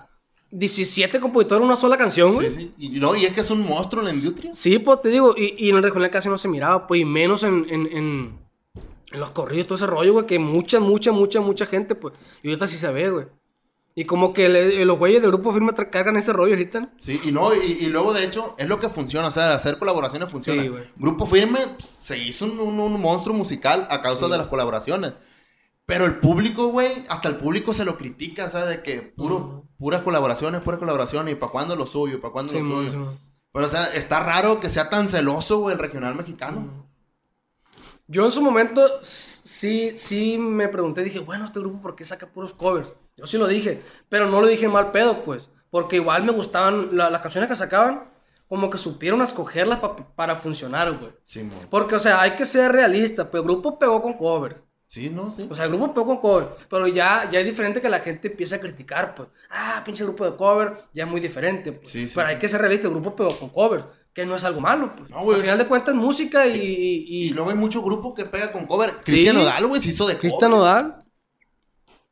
[0.51, 2.49] 17 compositores en una sola canción, güey.
[2.49, 2.73] Sí, sí.
[2.77, 4.53] Y, no, y es que es un monstruo en la industria.
[4.53, 7.05] Sí, pues te digo, y, y en el regional casi no se miraba, pues, y
[7.05, 8.39] menos en, en, en,
[9.11, 12.47] en los corridos, todo ese rollo, güey, que mucha, mucha, mucha, mucha gente, pues, y
[12.47, 13.25] ahorita sí se ve, güey.
[13.95, 16.89] Y como que le- los güeyes del grupo firme cargan ese rollo ahorita, ¿no?
[16.99, 19.77] Sí, y no, y, y luego de hecho es lo que funciona, o sea, hacer
[19.77, 20.61] colaboraciones funciona.
[20.61, 20.83] Sí, güey.
[20.95, 24.31] Grupo Firme pues, se hizo un, un- un monstruo musical a causa Sí.
[24.31, 25.13] de las colaboraciones.
[25.89, 29.67] Pero el público, güey, hasta el público se lo critica, sea, de que puro, Ujú.
[29.79, 32.91] puras colaboraciones, puras colaboraciones, y para cuándo lo suyo, para cuándo Sí, lo suyo.
[32.91, 33.17] sí.
[33.51, 36.85] Pero, o sea, está raro que sea tan celoso, güey, el regional mexicano.
[38.07, 42.27] Yo en su momento sí, sí me pregunté, dije, bueno, este grupo, ¿por qué saca
[42.27, 42.93] puros covers?
[43.15, 46.95] Yo sí lo dije, pero no lo dije mal pedo, pues, porque igual me gustaban
[46.95, 48.11] la- las canciones que sacaban,
[48.47, 51.11] como que supieron escogerlas pa- para funcionar, güey.
[51.23, 51.53] Sí, mo.
[51.69, 54.63] Porque, o sea, hay que ser realista, pues el grupo pegó con covers.
[54.91, 55.47] Sí, no, sí.
[55.47, 58.27] O sea, el grupo pegó con cover, pero ya, ya es diferente que la gente
[58.29, 59.29] empiece a criticar, pues.
[59.51, 61.71] Ah, pinche grupo de cover, ya es muy diferente.
[61.73, 61.89] pues.
[61.91, 62.33] Sí, sí, pero sí.
[62.33, 65.07] hay que ser realista, el grupo pegó con cover, que no es algo malo, pues.
[65.11, 66.57] No, güey, Al final es- de cuentas, música y...
[66.59, 68.95] y, y- Y luego hay mucho grupo que pega con cover.
[69.03, 70.49] Cristian Odal, güey, se hizo de Cristian.
[70.49, 71.03] Nodal.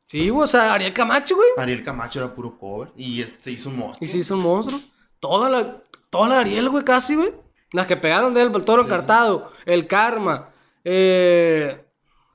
[0.06, 1.48] Sí, güey, o sea, Ariel Camacho, güey.
[1.56, 2.90] Ariel Camacho era puro cover.
[2.96, 4.06] Y se hizo un monstruo.
[4.06, 4.80] Y se hizo un monstruo.
[5.18, 7.34] Toda la, toda la Ariel, güey, casi, güey.
[7.72, 10.50] Las que pegaron de él, el toro encartado, el karma,
[10.84, 11.84] eh...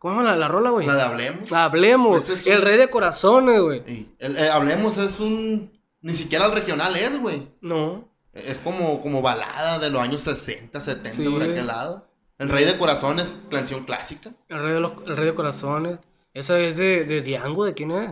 [0.04, 0.86] ¿Cómo la, la rola, güey?
[0.86, 1.50] La de Hablemos.
[1.54, 3.84] Hablemos, Ese es el un- rey de corazones, güey.
[3.88, 5.72] Sí, el- el Hablemos es un...
[6.02, 7.48] Ni siquiera el regional es, güey.
[7.62, 8.10] No.
[8.34, 11.52] Es como, como balada de los años 60, 70, Sí, por güey.
[11.52, 12.06] aquel lado.
[12.38, 14.34] El Rey de Corazones, canción clásica.
[14.50, 16.00] El rey de, los, el rey de corazones.
[16.34, 18.12] Esa es de, de Diango, ¿de quién es?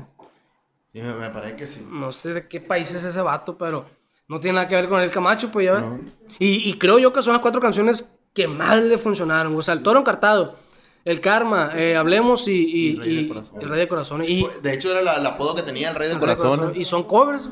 [0.93, 1.85] Y me, me parece que sí.
[1.91, 3.85] No sé de qué país es ese vato, pero
[4.29, 5.81] no tiene nada que ver con el Camacho, pues ya ves.
[5.81, 5.99] No.
[6.39, 9.53] Y, y creo yo que son las cuatro canciones que más le funcionaron.
[9.57, 10.55] O sea, el toro encartado,
[11.03, 14.29] El Karma, eh, Hablemos y, y, Y Rey el Rey de Corazones.
[14.29, 16.19] Y, De hecho, era la- el apodo que tenía el Rey de.
[16.19, 16.77] Corazones.
[16.77, 17.49] Y son covers.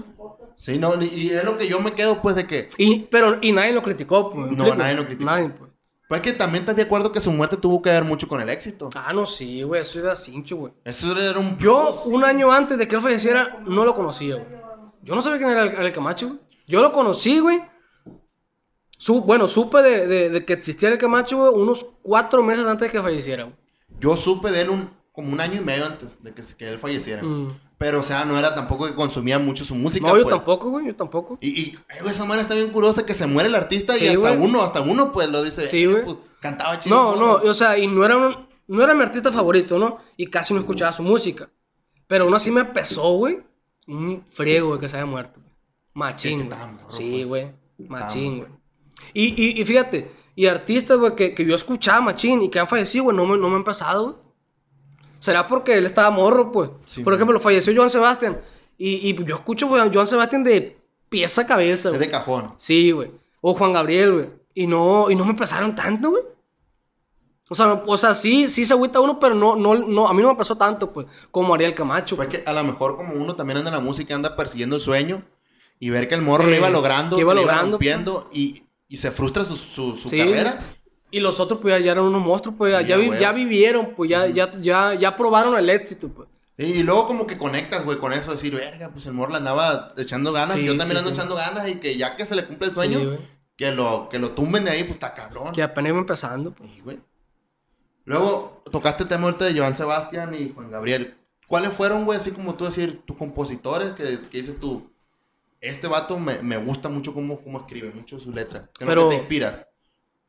[0.55, 2.69] Sí, no, y- es lo que yo me quedo, pues, de que.
[2.77, 4.51] Y, pero, y nadie lo criticó, pues.
[4.51, 5.25] ¿me No, nadie lo criticó.
[5.25, 5.71] Nadie, pues.
[6.09, 8.49] Pues que también estás de acuerdo que su muerte tuvo que ver mucho con el
[8.49, 8.89] éxito.
[8.95, 10.73] Ah, no, sí, güey, eso era cincho, güey.
[10.83, 11.57] Eso era un.
[11.59, 14.47] Yo, un año antes de que él falleciera, no lo conocía, güey.
[15.03, 16.39] Yo no sabía quién era el, el Camacho, güey.
[16.67, 17.61] Yo lo conocí, güey.
[19.01, 22.87] Su, bueno, supe de, de- de que existía el Camacho, güey, unos cuatro meses antes
[22.87, 23.55] de que falleciera, güey.
[24.01, 26.79] Yo supe de él un, como un año y medio antes de que, que él
[26.79, 27.23] falleciera.
[27.23, 27.47] Mm.
[27.77, 30.05] Pero, o sea, no era tampoco que consumía mucho su música.
[30.05, 30.35] No, yo pues.
[30.35, 31.37] tampoco, güey, yo tampoco.
[31.39, 34.07] Y, y güey, esa manera está bien curiosa que se muere el artista y Sí,
[34.07, 34.37] hasta güey.
[34.37, 35.69] uno, hasta uno, pues lo dice.
[35.69, 36.03] Sí, güey.
[36.03, 36.93] pues, cantaba chido.
[36.93, 37.49] No, no, morro.
[37.49, 39.99] o sea, y no era, un- no era mi artista favorito, ¿no?
[40.17, 41.49] Y casi no escuchaba su música.
[42.05, 43.39] Pero aún así me pesó, güey,
[43.87, 45.39] un friego de que se haya muerto.
[45.39, 45.53] güey.
[45.93, 46.59] Machín, güey.
[46.89, 47.27] Sí, pues.
[47.27, 47.51] güey.
[47.87, 48.47] Machín, morro.
[48.49, 48.58] güey.
[49.13, 52.67] Y, y, y fíjate, y artistas, güey, que, que yo escuchaba machín y que han
[52.67, 54.15] fallecido, güey, no me, no me han pasado, güey.
[55.19, 56.69] ¿Será porque él estaba morro, pues?
[56.85, 58.39] Sí, Por ejemplo, falleció Joan Sebastián.
[58.77, 60.77] Y, y yo escucho, güey, a Joan Sebastián de
[61.09, 61.99] pieza a cabeza, güey.
[61.99, 62.53] de cajón.
[62.57, 63.11] Sí, güey.
[63.41, 64.29] O Juan Gabriel, güey.
[64.53, 66.23] Y no, y no me pesaron tanto, güey.
[67.49, 70.13] O sea, no- o sea, sí, sí se agüita uno, pero no, no, no, a
[70.13, 72.15] mí no me pasó tanto, pues, como Ariel Camacho.
[72.15, 74.81] Pues que a lo mejor como uno también anda en la música, anda persiguiendo el
[74.81, 75.23] sueño
[75.79, 78.63] y ver que el morro Eh, lo iba logrando, que iba lo logrando, rompiendo y,
[78.89, 80.59] y se frustra su, su, su Sí, carrera.
[81.11, 84.09] Y los otros, pues, ya, eran unos monstruos, pues, ya, Sí, ya, vi- vivieron, pues,
[84.09, 86.27] ya, ya, ya, ya probaron el éxito, pues.
[86.57, 90.33] Y luego como que conectas, güey, con eso, decir, verga, pues el morro andaba echando
[90.33, 91.13] ganas, Sí, yo también sí, ando sí.
[91.15, 93.17] echando ganas y que ya que se le cumple el sueño,
[93.55, 95.53] que, lo, que lo tumben de ahí, pues está cabrón.
[95.53, 96.69] Que apenas iba empezando, pues.
[96.83, 96.99] Güey.
[98.05, 101.15] Luego tocaste el tema ahorita de Joan Sebastián y Juan Gabriel.
[101.47, 104.88] ¿Cuáles fueron, güey, así como tú decir, tus compositores que, que dices tú,
[105.61, 108.69] este vato me, me gusta mucho cómo, cómo escribe, mucho su letra?
[108.77, 109.65] Que Pero- te inspiras.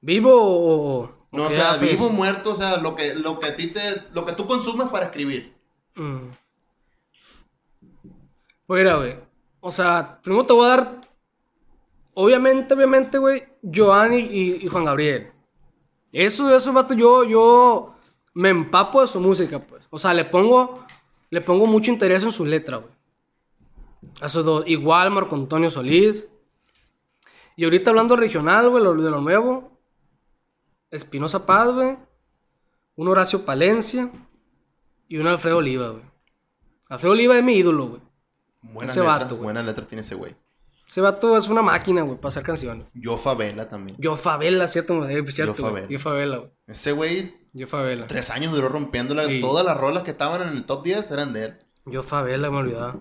[0.01, 1.21] ¿Vivo o...?
[1.33, 3.81] No, o sea, vivo, muerto, o sea, lo que, lo que a ti te,
[4.13, 5.55] lo que tú consumes para escribir.
[5.95, 6.31] Mm.
[8.67, 9.17] Pues mira, güey.
[9.61, 11.01] O sea, primero te voy a dar.
[12.15, 13.45] Obviamente, obviamente, güey.
[13.63, 15.33] Joan y, y- y Juan Gabriel.
[16.13, 17.95] Eso, eso, vato, yo, yo
[18.35, 19.87] me empapo de su música, pues.
[19.91, 20.85] O sea, le pongo,
[21.31, 22.93] le pongo mucho interés en sus letras, güey.
[24.23, 24.65] Esos dos.
[24.67, 26.29] Igual Marco Antonio Solís.
[27.57, 29.79] Y ahorita hablando regional, güey, lo- de lo nuevo.
[30.91, 31.97] Espinosa Paz, güey.
[32.97, 34.11] Un Horacio Palencia.
[35.09, 36.05] Y un Alfredo Oliva, güey.
[36.89, 38.03] Alfredo Oliva es mi ídolo, güey.
[38.63, 39.45] Buena Ese letra, vato, güey.
[39.45, 40.35] buena letra tiene ese güey.
[40.87, 42.87] Ese vato es una máquina, güey, para hacer canciones.
[42.95, 43.97] Yo Favela también.
[44.01, 45.73] Yo Favela, cierto, güey, cierto, Yo güey.
[45.73, 45.89] Favela.
[45.89, 46.51] Yo Favela, güey.
[46.67, 48.07] Ese güey, Yo Favela.
[48.07, 49.25] tres años duró rompiéndola.
[49.27, 49.41] Sí.
[49.41, 51.59] Todas las rolas que estaban en el top 10 eran de él.
[51.87, 52.97] Yo Favela, me olvidaba.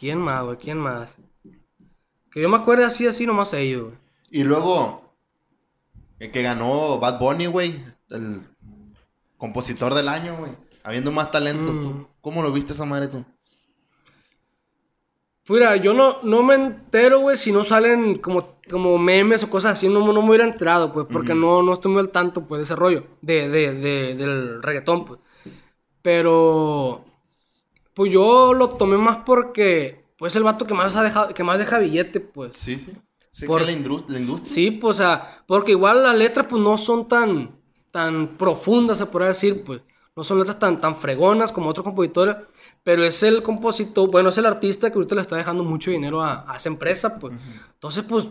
[0.00, 0.56] ¿Quién más, güey?
[0.56, 1.14] ¿Quién más?
[2.32, 3.94] Que yo me acuerde así, así, nomás ellos, güey.
[4.30, 5.12] Y luego,
[6.18, 8.40] el que ganó Bad Bunny, güey, el
[9.36, 11.70] compositor del año, güey, habiendo más talento.
[11.70, 12.06] Mm.
[12.22, 13.24] ¿Cómo lo viste esa madre tú?
[15.48, 19.72] Mira, yo no, no me entero, güey, si no salen como, como memes o cosas
[19.72, 22.60] así, no, no me hubiera enterado, pues, porque no, no estoy muy al tanto, pues,
[22.60, 25.18] de ese rollo, de, de, de- del reggaetón, pues.
[26.02, 27.04] Pero,
[27.94, 31.58] pues yo lo tomé más porque, pues, el vato que más, ha dejado, que más
[31.58, 32.52] deja billete, pues.
[32.54, 32.92] Sí, sí.
[33.32, 34.52] Sé Por- la, indru- la industria.
[34.52, 37.50] Sí, pues, o sea, porque igual las letras, pues, no son tan,
[37.90, 39.80] tan profundas, se podría decir, pues.
[40.16, 42.36] No son letras tan, tan fregonas como otros compositores,
[42.82, 46.20] pero es el compositor, bueno, es el artista que ahorita le está dejando mucho dinero
[46.20, 47.32] a, a esa empresa, pues.
[47.74, 48.28] Entonces, pues,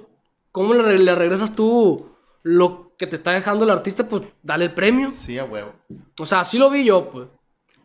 [0.52, 2.10] ¿cómo le, le regresas tú
[2.43, 4.08] lo que te está dejando el artista?
[4.08, 5.12] Pues, dale el premio.
[5.13, 5.72] Sí, a huevo.
[6.19, 7.28] O sea, así lo vi yo, pues.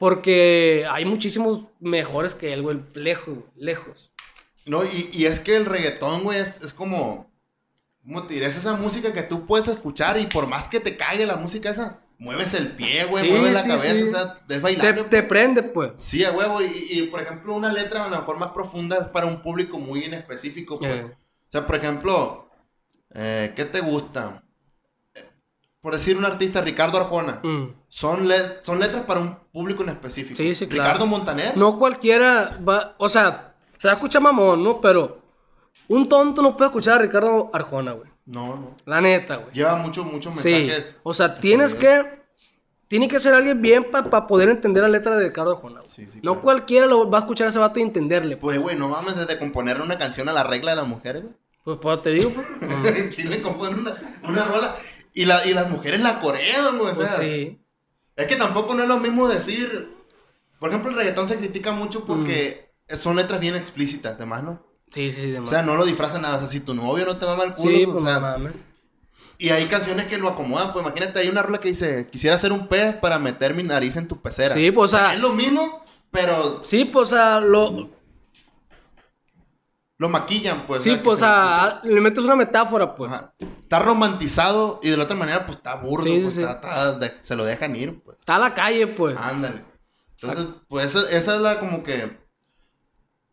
[0.04, 4.12] Porque hay muchísimos mejores que él, güey, lejos, lejos.
[4.66, 7.32] No, y, y es que el reggaetón, güey, es, es como.
[8.02, 8.44] ¿Cómo te diré?
[8.44, 11.70] Es esa música que tú puedes escuchar y por más que te cague la música
[11.70, 14.02] esa, mueves el pie, güey, Sí, mueves la cabeza, sí.
[14.02, 15.04] o sea, es Te, bailable.
[15.04, 15.92] te prende, pues.
[15.96, 16.60] Sí, a huevo.
[16.60, 19.78] Y, y, por ejemplo, una letra a lo mejor más profunda es para un público
[19.78, 20.78] muy en específico.
[20.78, 20.96] Pues.
[20.96, 21.04] Eh.
[21.06, 22.50] O sea, por ejemplo,
[23.14, 24.43] eh, ¿qué te gusta?
[25.84, 27.40] Por decir un artista, Ricardo Arjona.
[27.42, 27.66] Mm.
[27.88, 30.34] Son, le- son letras para un público en específico.
[30.36, 30.84] Sí, sí, claro.
[30.88, 31.54] Ricardo Montaner.
[31.58, 34.80] No cualquiera va, o sea, se va a escuchar mamón, ¿no?
[34.80, 35.20] Pero
[35.88, 38.08] un tonto no puede escuchar a Ricardo Arjona, güey.
[38.24, 38.74] No, no.
[38.86, 39.52] La neta, güey.
[39.52, 40.52] Lleva muchos, muchos Sí.
[40.52, 40.96] mensajes.
[41.02, 42.22] O sea, tienes que,
[42.88, 45.80] tiene que ser alguien bien para poder entender la letra de Ricardo Arjona.
[45.80, 45.88] güey.
[45.90, 46.42] Sí, sí, no claro.
[46.42, 48.38] cualquiera lo va a escuchar a ese vato y entenderle.
[48.38, 51.24] Pues, Pues, güey, no mames desde componer una canción a la regla de las mujeres,
[51.24, 51.34] güey.
[51.62, 52.46] pues, pues, te digo, pues.
[53.14, 53.94] ¿Quién le compone una,
[54.26, 54.74] una rola?
[55.14, 56.92] Y, la, y las mujeres la corean, güey.
[56.92, 57.58] o pues sea, sí.
[58.16, 59.94] Es que tampoco no es lo mismo decir.
[60.58, 62.96] Por ejemplo, el reggaetón se critica mucho porque Mm.
[62.96, 64.62] son letras bien explícitas, además, ¿no?
[64.90, 66.36] Sí, sí, sí, de O sea, no lo disfrazan nada.
[66.36, 68.38] O sea, si tu novio no te mama el culo, Sí, pues, pues o sea.
[69.38, 72.52] Y hay canciones que lo acomodan, pues imagínate, hay una rola que dice, quisiera ser
[72.52, 74.54] un pez para meter mi nariz en tu pecera.
[74.54, 77.90] Sí, pues, o sea- Es lo mismo, pero Sí, pues, o sea, lo,
[79.98, 80.82] lo maquillan, pues.
[80.82, 83.12] sí, pues, o se sea, le metes una metáfora, pues.
[83.12, 83.32] Ajá.
[83.60, 86.40] Está romantizado y de la otra manera, pues está burdo, Sí, pues, sí.
[86.40, 88.18] está- está de- se lo dejan ir, pues.
[88.18, 89.16] Está a la calle, pues.
[89.16, 89.64] Ándale.
[90.20, 92.22] Entonces, pues esa, esa es la como que.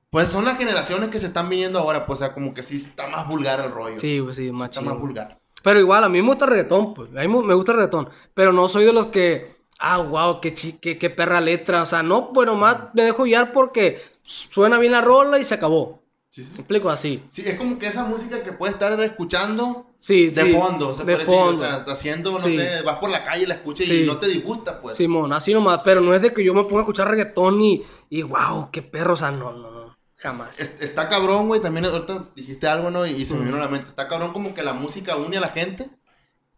[0.09, 2.75] Pues son las generaciones que se están viniendo ahora, pues, o sea, como que sí
[2.75, 3.97] está más vulgar el rollo.
[3.99, 4.91] Sí, pues sí, más está chido.
[4.93, 5.39] más vulgar.
[5.63, 7.09] Pero igual, a mí me gusta el reggaetón, pues.
[7.11, 8.09] A mí me gusta el reggaetón.
[8.33, 9.61] Pero no soy de los que.
[9.79, 11.81] Ah, wow, qué, chi- qué, qué perra letra.
[11.81, 15.53] O sea, no, pues nomás me dejo guiar porque suena bien la rola y se
[15.55, 16.00] acabó.
[16.33, 16.51] Sí, sí.
[16.53, 16.89] ¿Me explico?
[16.89, 17.21] Así.
[17.29, 20.53] Sí, es como que esa música que puedes estar escuchando Sí, de sí.
[20.53, 21.35] fondo, se de puede decir.
[21.35, 22.55] O sea, haciendo, no Sí.
[22.57, 24.03] sé, vas por la calle, la escuchas Sí.
[24.03, 24.95] y no te disgusta, pues.
[24.95, 25.81] Simón, así nomás.
[25.83, 27.83] Pero no es de que yo me ponga a escuchar reggaetón y.
[28.09, 29.13] Y wow, qué perro.
[29.15, 29.97] O sea, no, no, no.
[30.15, 30.57] Jamás.
[30.57, 31.59] Es- está cabrón, güey.
[31.61, 33.05] También ahorita dijiste algo, ¿no?
[33.05, 33.45] Y, y se me Mm.
[33.45, 33.87] vino a la mente.
[33.87, 35.89] Está cabrón como que la música une a la gente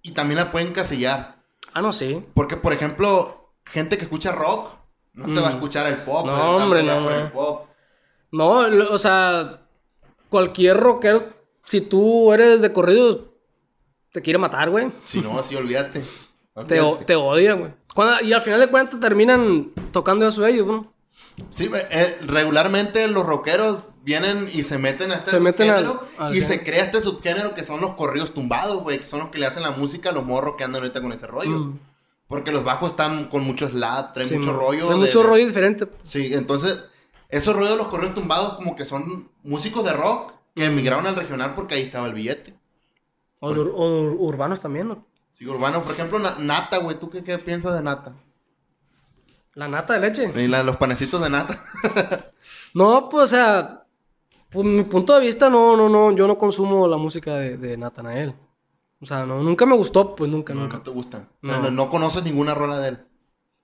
[0.03, 1.37] y también la pueden casillar.
[1.73, 2.23] Ah, no sé.
[2.35, 4.69] Porque, por ejemplo, gente que escucha rock
[5.13, 5.43] no te Mm.
[5.43, 6.27] va a escuchar el pop.
[6.27, 7.69] No, hombre, no, el pop.
[8.31, 9.61] No, lo- o sea,
[10.33, 11.27] cualquier rockero,
[11.63, 13.19] si tú eres de corridos,
[14.11, 14.91] te quiere matar, güey.
[15.03, 16.01] Si no, así olvídate.
[16.67, 17.05] Te, Olvídate.
[17.05, 17.71] te odian, güey.
[17.93, 20.91] Cuando- Y al final de cuentas terminan tocando eso ellos, ¿no?
[21.51, 26.07] Sí, eh, regularmente los rockeros vienen y se meten a este Se meten al- género
[26.17, 26.47] al y género.
[26.59, 29.45] se crea este subgénero que son los corridos tumbados, güey, que son los que le
[29.45, 31.51] hacen la música a los morros que andan ahorita con ese rollo.
[31.59, 31.79] Mm.
[32.27, 34.87] Porque los bajos están con mucho slap, traen Sí, mucho rollo.
[34.87, 35.87] Trae de- mucho rollo diferente.
[36.03, 36.83] Sí, entonces,
[37.37, 41.53] esos de los corridos tumbados como que son músicos de rock que emigraron al regional
[41.55, 42.53] porque ahí estaba el billete.
[43.39, 45.05] O, ur- ur- urbanos también, ¿no?
[45.31, 48.13] Sí, urbano, por ejemplo, Na- Nata, güey, ¿tú qué, qué piensas de Nata?
[49.55, 50.31] La nata de leche.
[50.35, 51.63] Y la- los panecitos de Nata.
[52.75, 53.85] No, pues, o sea,
[54.49, 57.77] por mi punto de vista, no, no, no, yo no consumo la música de, de
[57.77, 58.33] Natanael.
[58.99, 60.77] O sea, no, nunca me gustó, pues nunca, No, nunca.
[60.77, 61.29] no te gustan.
[61.41, 61.59] No.
[61.61, 61.69] No.
[61.71, 62.99] no conoces ninguna rola de él.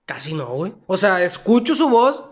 [0.05, 0.75] Casi no, güey.
[0.85, 2.25] O sea, escucho su voz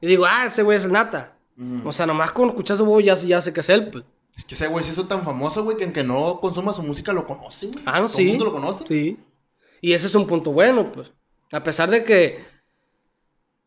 [0.00, 1.34] y digo, ah, ese güey es el Nata.
[1.56, 1.86] Mm.
[1.86, 4.04] O sea, nomás con escuchar su voz ya, ya sé que es él, pues.
[4.36, 7.12] Es que ese güey se hizo tan famoso, güey, que aunque no consuma su música
[7.12, 7.82] lo conoce, güey.
[7.86, 8.22] Ah, no, Todo sí.
[8.22, 8.84] el mundo lo conoce.
[8.86, 9.16] Sí.
[9.80, 11.10] Y ese es un punto bueno, pues.
[11.50, 12.44] A pesar de que,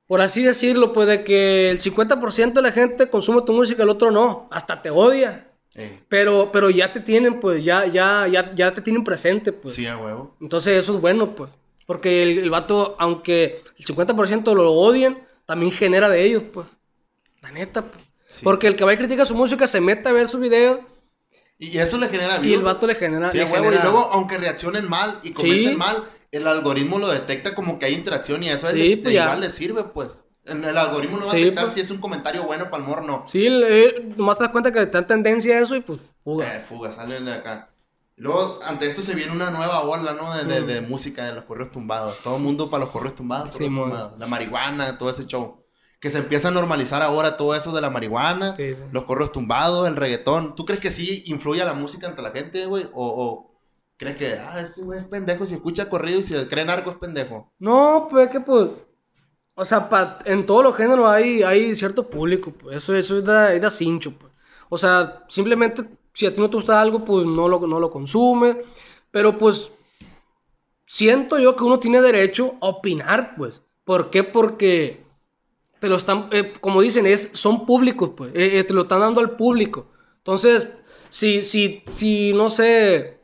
[0.07, 3.89] por así decirlo, pues de que el 50% de la gente consume tu música, el
[3.89, 4.47] otro no.
[4.51, 5.47] Hasta te odia.
[5.73, 9.73] Eh, Pero, pero ya te tienen, pues, ya, ya, ya, ya te tienen presente, pues.
[9.75, 10.35] sí, a huevo.
[10.41, 11.49] Entonces eso es bueno, pues.
[11.85, 15.19] Porque el, el vato, aunque el 50% lo odien,
[15.51, 16.65] también genera de ellos, pues.
[17.41, 18.01] La neta, pues.
[18.29, 18.39] Sí.
[18.45, 20.79] Porque el que va y critica su música se mete a ver su video
[21.59, 22.63] Y eso le genera y el views.
[22.63, 23.29] vato le genera.
[23.31, 23.65] Sí, le a huevo.
[23.65, 27.87] genera- Y luego, aunque reaccionen mal y comenten mal, el algoritmo lo detecta como que
[27.87, 30.29] hay interacción y eso a le- pues igual le sirve, pues.
[30.45, 31.73] El algoritmo no va a detectar pues.
[31.75, 33.25] si es un comentario bueno para el morro no.
[33.27, 36.55] Sí, le- nomás te das cuenta que está en tendencia eso y pues fuga.
[36.57, 37.69] Eh, fuga, salen de acá.
[38.21, 40.33] Luego, ante esto se viene una nueva ola, ¿no?
[40.35, 40.67] De, de- Mm.
[40.67, 42.17] de música de los correos tumbados.
[42.23, 43.55] Todo el mundo para los correos tumbados.
[43.55, 44.13] Sí, tumbados.
[44.19, 45.65] La marihuana, todo ese show.
[45.99, 48.79] Que se empieza a normalizar ahora todo eso de la marihuana, Sí, sí.
[48.91, 50.55] los correos tumbados, el reggaetón.
[50.55, 52.85] ¿Tú crees que sí influye a la música entre la gente, güey?
[52.93, 53.51] O, o
[53.97, 56.97] crees que, ah, ese güey es pendejo, si escucha corrido y si cree narco es
[56.97, 57.51] pendejo?
[57.59, 58.69] No, pues es que pues.
[59.55, 62.77] O sea, pa- en todos los géneros hay, hay cierto público, pues.
[62.77, 64.31] Eso, eso es de, es de cincho, pues.
[64.69, 67.89] O sea, simplemente si a ti no te gusta algo, pues no lo, no lo
[67.89, 68.57] consumes.
[69.11, 69.71] Pero pues.
[70.85, 73.61] Siento yo que uno tiene derecho a opinar, pues.
[73.85, 74.23] ¿Por qué?
[74.23, 75.05] Porque.
[75.79, 76.27] Te lo están.
[76.31, 78.31] eh, como dicen, es, son públicos, pues.
[78.35, 79.87] eh, eh, te lo están dando al público.
[80.17, 80.73] Entonces,
[81.09, 83.19] si, si, si, no sé.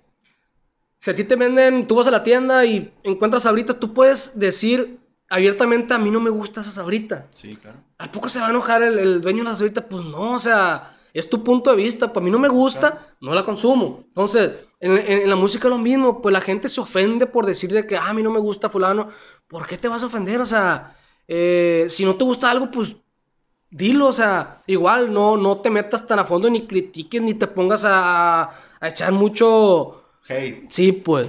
[1.00, 4.40] Si a ti te venden, tú vas a la tienda y encuentras sabritas, tú puedes
[4.40, 7.28] decir abiertamente, a mí no me gusta esa sabrita.
[7.32, 7.78] Sí, claro.
[7.98, 9.88] ¿A poco se va a enojar el, el dueño de la sabrita?
[9.88, 12.12] Pues no, o sea, es tu punto de vista.
[12.14, 14.04] Para mí no me gusta, no la consumo.
[14.08, 17.46] Entonces, en, en- en la música es lo mismo, pues la gente se ofende por
[17.46, 19.10] decir de que, ah, a mí no me gusta fulano.
[19.48, 20.42] ¿Por qué te vas a ofender?
[20.42, 20.96] O sea,
[21.28, 22.96] eh, si no te gusta algo, pues
[23.70, 27.48] dilo, o sea, igual no, no te metas tan a fondo ni critiques ni te
[27.48, 28.44] pongas a,
[28.80, 30.04] a echar mucho...
[30.30, 30.68] Hate.
[30.70, 31.28] Sí, pues.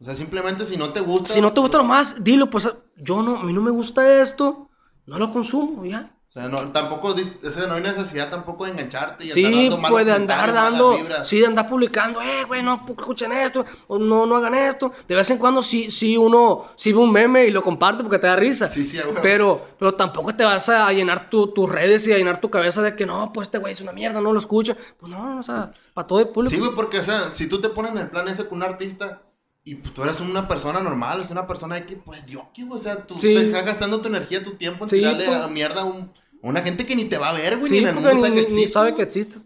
[0.00, 1.32] O sea, simplemente si no te gusta.
[1.32, 4.70] Si no te gusta nomás, dilo, pues yo no, a mí no me gusta esto,
[5.06, 6.16] no lo consumo, ya.
[6.30, 9.68] O sea, no, tampoco, o sea, no hay necesidad tampoco de engancharte y andar Sí,
[9.68, 14.36] dando andar dando, sí, de andar publicando, eh, güey, no escuchen esto, o no, no
[14.36, 14.92] hagan esto.
[15.08, 18.20] De vez en cuando sí, sí uno, sí ve un meme y lo comparte porque
[18.20, 18.68] te da risa.
[18.68, 19.18] Sí, sí, huevo.
[19.20, 22.80] Pero, pero tampoco te vas a llenar tu- tus redes y a llenar tu cabeza
[22.80, 24.76] de que no, pues este güey es una mierda, no lo escucha.
[25.00, 26.54] Pues no, o sea, para todo el público.
[26.54, 28.62] Sí, güey, porque, o sea, si tú te pones en el plan ese con un
[28.62, 29.22] artista
[29.64, 32.64] y pues, tú eres una persona normal, es una persona de que, pues, Dios, que,
[32.70, 33.34] o sea, tú Sí.
[33.34, 35.36] te estás gastando tu energía, tu tiempo en Sí, tirarle pues.
[35.42, 36.12] a mierda a, un-
[36.42, 38.20] una gente que ni te va a ver, güey, sí, ni en el mundo ni,
[38.20, 38.68] sabe que ni- ni existe.
[38.72, 39.36] sabe que existe.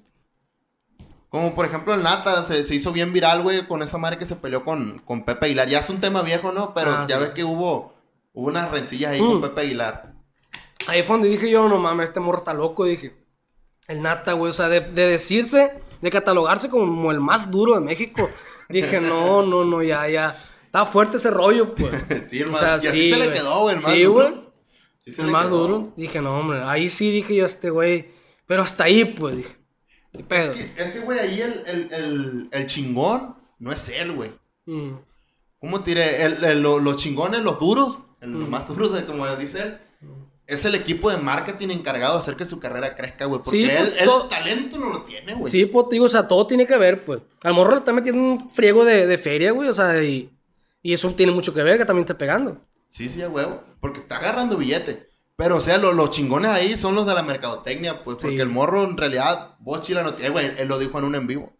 [1.28, 4.26] Como por ejemplo el Nata se, se hizo bien viral, güey, con esa madre que
[4.26, 5.68] se peleó con, con Pepe Aguilar.
[5.68, 6.72] Ya es un tema viejo, ¿no?
[6.74, 7.22] Pero Ah, ya sí.
[7.24, 7.94] ves que hubo,
[8.32, 9.26] hubo unas rencillas ahí Mm.
[9.26, 10.12] con Pepe Aguilar.
[10.86, 13.16] Ahí fue donde dije yo, no mames, este morro está loco, dije.
[13.88, 17.80] El nata, güey, o sea, de, de decirse, de catalogarse como el más duro de
[17.80, 18.28] México.
[18.68, 20.42] Dije, no, no, no, ya, ya.
[20.66, 21.90] Está fuerte ese rollo, pues.
[22.28, 23.36] sí, el O sea, y así sí, se le güey.
[23.38, 24.43] quedó, güey, más Sí, güey.
[25.04, 25.58] Sí se El más quedó.
[25.66, 25.92] duro.
[25.96, 28.06] Dije, no, hombre, ahí sí dije yo a este güey.
[28.46, 29.56] Pero hasta ahí, pues, dije.
[30.12, 34.30] Es que, es que, güey, ahí el, el, el, el chingón no es él, güey.
[34.66, 34.92] Mm.
[35.58, 36.22] ¿Cómo te diré?
[36.24, 38.50] El- el- lo- los chingones, los duros, el- los Mm.
[38.50, 39.78] más duros, de, como dice él,
[40.46, 43.40] es el equipo de marketing encargado de hacer que su carrera crezca, güey.
[43.42, 45.50] Porque Sí, él, pues, él todo- talento no lo tiene, güey.
[45.50, 47.20] Sí, pues, digo, o sea, todo tiene que ver, pues.
[47.42, 50.30] Al morro está metiendo un friego de, de feria, güey, o sea, y,
[50.82, 52.60] y eso tiene mucho que ver, que también está pegando.
[52.94, 53.60] Sí, sí, a huevo.
[53.80, 55.10] Porque está agarrando billete.
[55.34, 58.18] Pero, o sea, lo- los chingones ahí son los de la mercadotecnia, pues.
[58.18, 58.40] Porque Sí.
[58.40, 60.30] el morro, en realidad, vos chila no tiene.
[60.30, 61.52] Güey, él lo dijo en un en vivo.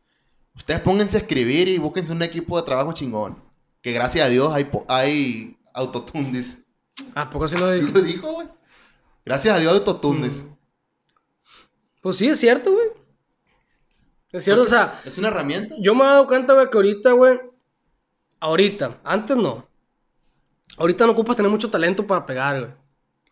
[0.55, 3.43] Ustedes pónganse a escribir y búsquense un equipo de trabajo chingón.
[3.83, 6.63] Que gracias a Dios hay, hay autotune, dice.
[7.17, 7.93] ¿A poco sí lo Así dije?
[7.93, 8.47] lo dijo, güey.
[9.25, 10.45] Gracias a Dios autotune, dice.
[10.45, 10.57] Mm.
[12.01, 12.87] Pues sí, es cierto, güey.
[14.31, 15.75] Es cierto, o sea, Es una herramienta.
[15.81, 17.41] yo me he dado cuenta, güey, que ahorita, güey.
[18.41, 19.67] Ahorita, antes no.
[20.77, 22.73] Ahorita no ocupas tener mucho talento para pegar, güey.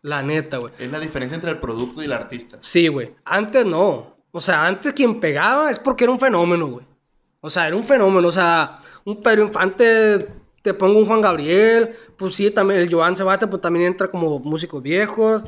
[0.01, 0.73] La neta, güey.
[0.79, 2.57] Es la diferencia entre el producto y el artista.
[2.59, 3.13] Sí, güey.
[3.23, 4.17] Antes no.
[4.31, 6.85] O sea, antes quien pegaba es porque era un fenómeno, güey.
[7.39, 8.27] O sea, era un fenómeno.
[8.27, 10.27] O sea, un Pedro Infante,
[10.61, 11.95] te pongo un Juan Gabriel.
[12.17, 15.43] Pues sí, también el Joan Sebate, pues también entra como músicos viejos.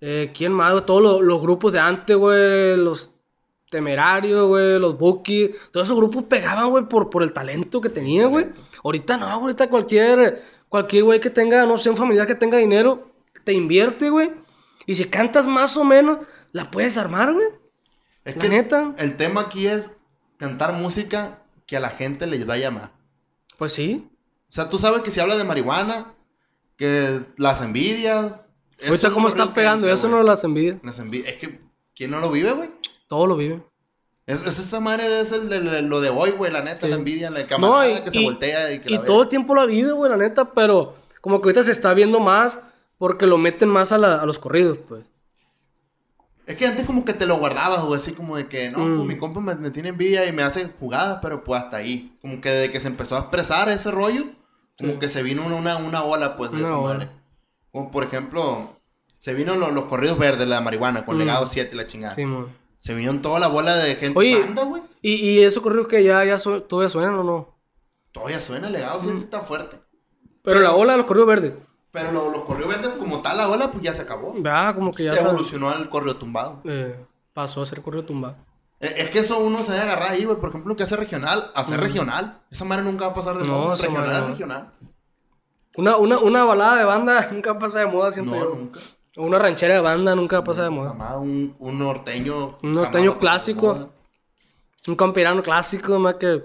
[0.00, 0.72] Eh, ¿Quién más?
[0.72, 0.86] güey?
[0.86, 2.76] Todos los, los grupos de antes, güey.
[2.76, 3.10] Los
[3.70, 4.78] Temerarios, güey.
[4.78, 5.50] Los Bookies.
[5.70, 8.46] Todos esos grupos pegaban, güey, por, por el talento que tenían, güey.
[8.84, 13.10] Ahorita no, ahorita cualquier, cualquier güey que tenga, no sé, un familiar que tenga dinero,
[13.44, 14.30] te invierte, güey.
[14.86, 16.18] Y si cantas más o menos,
[16.52, 17.46] la puedes armar, güey.
[18.24, 18.94] Es La que neta.
[18.98, 19.90] el tema aquí es
[20.36, 22.92] cantar música que a la gente le va a llamar.
[23.58, 24.08] Pues sí.
[24.50, 26.14] O sea, tú sabes que se habla de marihuana,
[26.76, 28.32] que las envidias.
[28.86, 30.18] Ahorita cómo están pegando, eso güey.
[30.20, 30.78] no las envidia.
[30.82, 31.60] Las envi- Es que,
[31.94, 32.70] ¿quién no lo vive, güey?
[33.08, 33.62] Todo lo vive.
[34.28, 36.88] Es, es esa madre, es el de- de- lo de hoy, güey, la neta, Sí.
[36.88, 39.22] la envidia, la No, camarada y, que se y- voltea y que y la todo
[39.22, 42.20] el tiempo lo ha habido, güey, la neta, pero como que ahorita se está viendo
[42.20, 42.58] más
[42.98, 45.04] porque lo meten más a, la- a los corridos, pues.
[46.46, 48.96] Es que antes como que te lo guardabas, güey, así como de que, no, Mm.
[48.96, 52.16] pues mi compa me, me tiene envidia y me hace jugadas, pero pues hasta ahí.
[52.22, 54.24] Como que desde que se empezó a expresar ese rollo,
[54.78, 54.98] como Sí.
[54.98, 57.08] que se vino una, una, una ola, pues, de esa madre.
[57.72, 58.76] Como por ejemplo,
[59.18, 61.20] se vino los, los corridos verdes, la marihuana, con Mm.
[61.20, 62.12] legado 7 y la chingada.
[62.12, 62.48] Sí, mon.
[62.78, 64.40] Se vinieron toda la bola de gente Oye.
[64.40, 64.82] banda, güey.
[65.02, 67.58] ¿Y, y esos corridos que ya, ya su- todavía suenan o no?
[68.12, 69.18] Todavía suena legado 7 Mm.
[69.22, 69.78] está fuerte.
[70.42, 71.54] Pero la ola de los corridos verdes.
[71.90, 74.34] Pero lo- los corridos verdes, como tal, la ola, pues ya se acabó.
[74.46, 76.60] Ah, como que ya se se- evolucionó al corrido tumbado.
[76.64, 76.98] eh,
[77.34, 78.36] pasó a ser corrido tumbado.
[78.80, 80.38] Eh, Es que eso uno se debe agarrar ahí, güey.
[80.38, 82.40] Por ejemplo, que hace regional, hacer regional.
[82.50, 83.74] Esa madre nunca va a pasar de No, moda.
[83.76, 84.72] Regional regional.
[85.76, 88.54] Una, una, una balada de banda nunca pasa de moda, siento No, yo.
[88.54, 88.80] nunca.
[89.18, 90.90] O una ranchera de banda nunca pasa de moda.
[90.90, 92.56] Jamás un, un norteño.
[92.62, 93.90] Un norteño clásico.
[94.86, 96.44] Un campirano clásico, más que...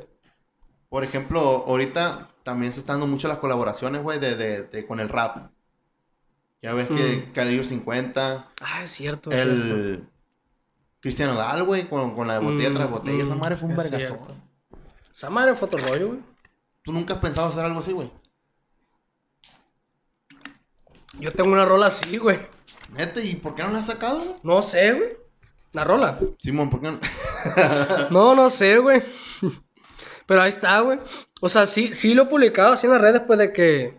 [0.89, 4.99] Por ejemplo, ahorita también se están dando mucho las colaboraciones, güey, de, de, de- con
[4.99, 5.49] el rap.
[6.61, 7.34] Ya ves que Mm.
[7.34, 9.30] Calibre 50, Ah, es cierto.
[9.32, 10.07] el
[10.99, 13.24] Cristiano Dal, güey, con, con la de botella Mm, tras botella.
[13.24, 14.19] Esa mm, madre fue un vergazón.
[15.13, 16.19] Esa madre fue otro rollo, güey.
[16.84, 18.09] ¿Tú nunca has pensado hacer algo así, güey?
[21.19, 22.39] Yo tengo una rola así, güey.
[22.94, 24.36] Neta, ¿y por qué no la has sacado, güey?
[24.44, 25.10] No sé, güey.
[25.72, 26.20] La rola.
[26.39, 27.00] Simón, ¿por qué no?
[28.12, 29.02] No, no sé, güey.
[30.28, 31.00] Pero ahí está, güey.
[31.41, 33.98] O sea, sí, sí lo he publicado así en las redes después de que...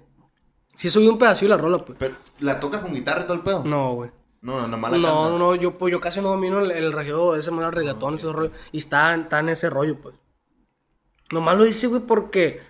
[0.74, 1.97] Sí subí un pedacito de la rola, pues.
[1.99, 3.62] Pero, ¿La tocas con guitarra y todo el pedo?
[3.64, 4.11] No, güey.
[4.40, 5.30] No, no, nomás la No, cantas.
[5.32, 8.32] no, no, yo, pues, yo casi no domino el, el reggaetón, ese el reggaetón, ese
[8.32, 8.51] rollo.
[8.72, 10.14] Y está, está en ese rollo, pues.
[11.30, 12.61] Nomás lo hice, güey, porque,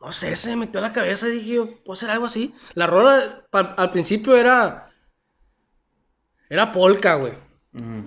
[0.00, 2.54] no sé, se me metió a la cabeza y dije, yo, puedo hacer algo así.
[2.74, 4.86] La rola al principio era,
[6.52, 7.32] era polka, güey.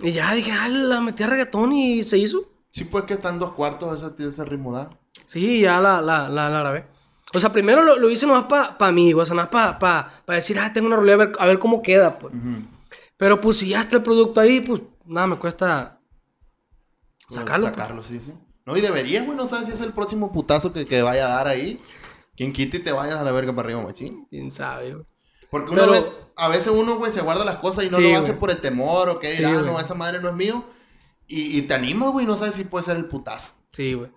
[0.01, 2.43] Y ya dije, ah, la metí a reggaetón y se hizo.
[2.69, 4.89] Sí, pues que están dos cuartos ese, ese ritmo da.
[5.25, 6.85] Sí, ya la, la, la, la grabé.
[7.33, 9.23] O sea, primero lo, lo hice nomás para pa mí, güey.
[9.23, 11.57] O sea, nada para pa, pa decir, ah, tengo una rola, a ver, a ver
[11.59, 12.33] cómo queda, pues.
[13.17, 15.99] Pero pues si ya está el producto ahí, pues nada, me cuesta
[17.27, 17.65] Pues, sacarlo.
[17.67, 17.75] pues.
[17.75, 18.33] Sacarlo, sí, sí.
[18.65, 21.35] No, y deberías, güey, no sabes si es el próximo putazo que, que vaya a
[21.37, 21.79] dar ahí.
[22.35, 24.27] Quien quite y te vayas a la verga para arriba, machín.
[24.29, 25.05] Quién sabe, güey.
[25.55, 28.11] Porque una Pero- vez, a veces uno, güey, se guarda las cosas y no Sí,
[28.11, 28.39] lo hace güey.
[28.39, 29.65] por el temor o que Sí, "Ah, güey.
[29.65, 30.65] no, esa madre no es mío.
[31.27, 33.53] Y, y te animas, güey, no sabes si puede ser el putazo.
[33.71, 34.11] Sí, güey.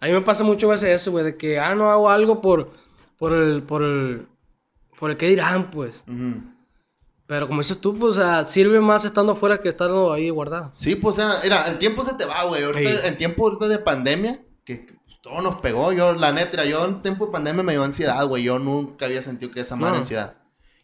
[0.00, 2.70] A mí me pasa mucho veces eso, güey, de que, ah, no hago algo por,
[3.18, 4.26] por el, por el,
[4.98, 6.02] por el que dirán, pues.
[6.08, 6.42] Ujú.
[7.26, 10.72] Pero como dices tú, pues, o sea, sirve más estando afuera que estando ahí guardado.
[10.74, 12.64] Sí, pues, o sea, mira, el tiempo se te va, güey.
[12.64, 13.06] Ahorita, Sí.
[13.06, 14.86] En tiempo ahorita de pandemia, que,
[15.22, 15.92] todo nos pegó.
[15.92, 18.42] Yo, la neta, yo en tiempo de pandemia me dio ansiedad, güey.
[18.42, 19.98] Yo nunca había sentido que esa madre No.
[19.98, 20.34] ansiedad.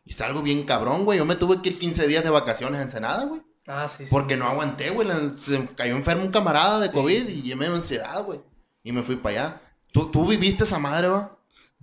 [0.07, 1.18] Y es algo bien cabrón, güey.
[1.18, 3.42] Yo me tuve que ir 15 días de vacaciones en Ensenada, güey.
[3.66, 4.11] Ah, sí, sí.
[4.11, 5.09] Porque no aguanté, güey.
[5.36, 6.94] Se cayó enfermo un camarada de Sí.
[6.94, 8.40] COVID y me dio ansiedad, güey.
[8.84, 9.61] Y me fui para allá.
[9.92, 11.30] ¿Tú, tú viviste esa madre, va?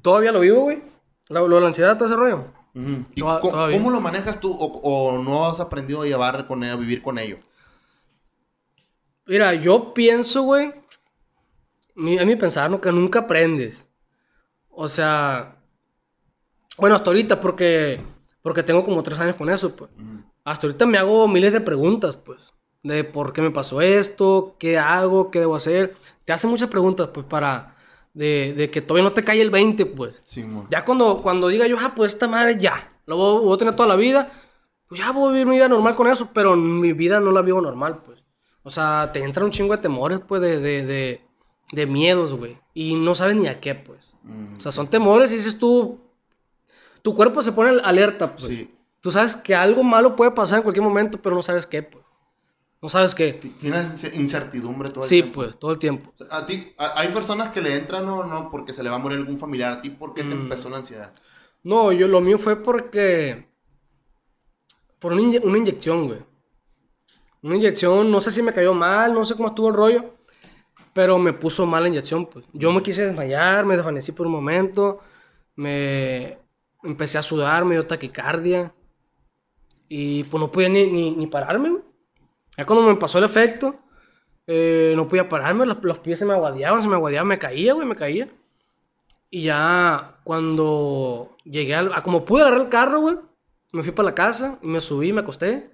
[0.01, 0.81] Todavía lo vivo, güey.
[1.29, 2.45] Lo, lo de la ansiedad, todo ese rollo.
[3.13, 6.73] ¿Y Toda- cómo lo manejas tú o, o no has aprendido a llevar con ello,
[6.73, 7.35] a vivir con ello?
[9.25, 10.67] Mira, yo pienso, güey.
[10.67, 12.81] A mi pensar, ¿no?
[12.81, 13.87] Que nunca aprendes.
[14.69, 15.57] O sea.
[16.77, 18.01] Bueno, hasta ahorita, porque.
[18.43, 19.89] Porque tengo como tres años con eso, pues.
[20.43, 22.39] Hasta ahorita me hago miles de preguntas, pues.
[22.83, 25.95] De por qué me pasó esto, qué hago, qué debo hacer.
[26.25, 27.75] Te hacen muchas preguntas, pues, para.
[28.13, 30.21] De, de que todavía no te cae el 20, pues.
[30.23, 30.45] Sí.
[30.69, 33.75] Ya cuando, cuando diga yo, ah, pues esta madre ya, lo voy, voy a tener
[33.75, 34.29] toda la vida,
[34.87, 37.41] pues ya voy a vivir mi vida normal con eso, pero mi vida no la
[37.41, 38.23] vivo normal, pues.
[38.61, 41.21] O sea, te entra un chingo de temores, pues, de, de, de,
[41.71, 42.59] de miedos, güey.
[42.73, 43.99] Y no sabes ni a qué, pues.
[44.25, 44.57] Ujú.
[44.57, 46.02] O sea, son temores y dices tú,
[47.03, 48.45] tu cuerpo se pone alerta, pues.
[48.47, 48.73] Sí.
[48.99, 52.03] Tú sabes que algo malo puede pasar en cualquier momento, pero no sabes qué, pues.
[52.81, 53.33] No sabes qué.
[53.33, 55.35] Ti- Tienes ince- incertidumbre todo el Sí, tiempo.
[55.41, 56.13] pues, todo el tiempo.
[56.29, 58.99] A ti, a- hay personas que le entran o no porque se le va a
[58.99, 59.73] morir algún familiar.
[59.73, 60.41] ¿A ti por qué te Mm.
[60.43, 61.13] empezó la ansiedad?
[61.63, 63.47] No, yo lo mío fue porque.
[64.99, 66.19] Por una, inye- una inyección, güey.
[67.41, 70.13] Una inyección, no sé si me cayó mal, no sé cómo estuvo el rollo.
[70.93, 72.45] Pero me puso mal la inyección, pues.
[72.53, 74.99] Yo me quise desmayar, me desvanecí por un momento.
[75.55, 76.37] Me
[76.83, 78.73] empecé a sudar, me dio taquicardia.
[79.89, 81.77] Y pues no podía ni, ni, ni pararme.
[82.57, 83.75] Ya cuando me pasó el efecto,
[84.47, 87.73] eh, no podía pararme, los, los pies se me aguadeaban, se me aguadeaban, me caía,
[87.73, 88.29] güey, me caía.
[89.29, 91.93] Y ya cuando llegué al...
[91.93, 93.17] a como pude agarrar el carro, güey,
[93.71, 95.71] me fui para la casa y me subí, me acosté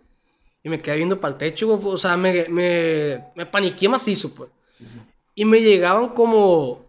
[0.63, 1.93] y me quedé viendo para el techo, güey.
[1.93, 4.49] O sea, me, me, me paniqué macizo, pues.
[5.35, 6.87] Y me llegaban como...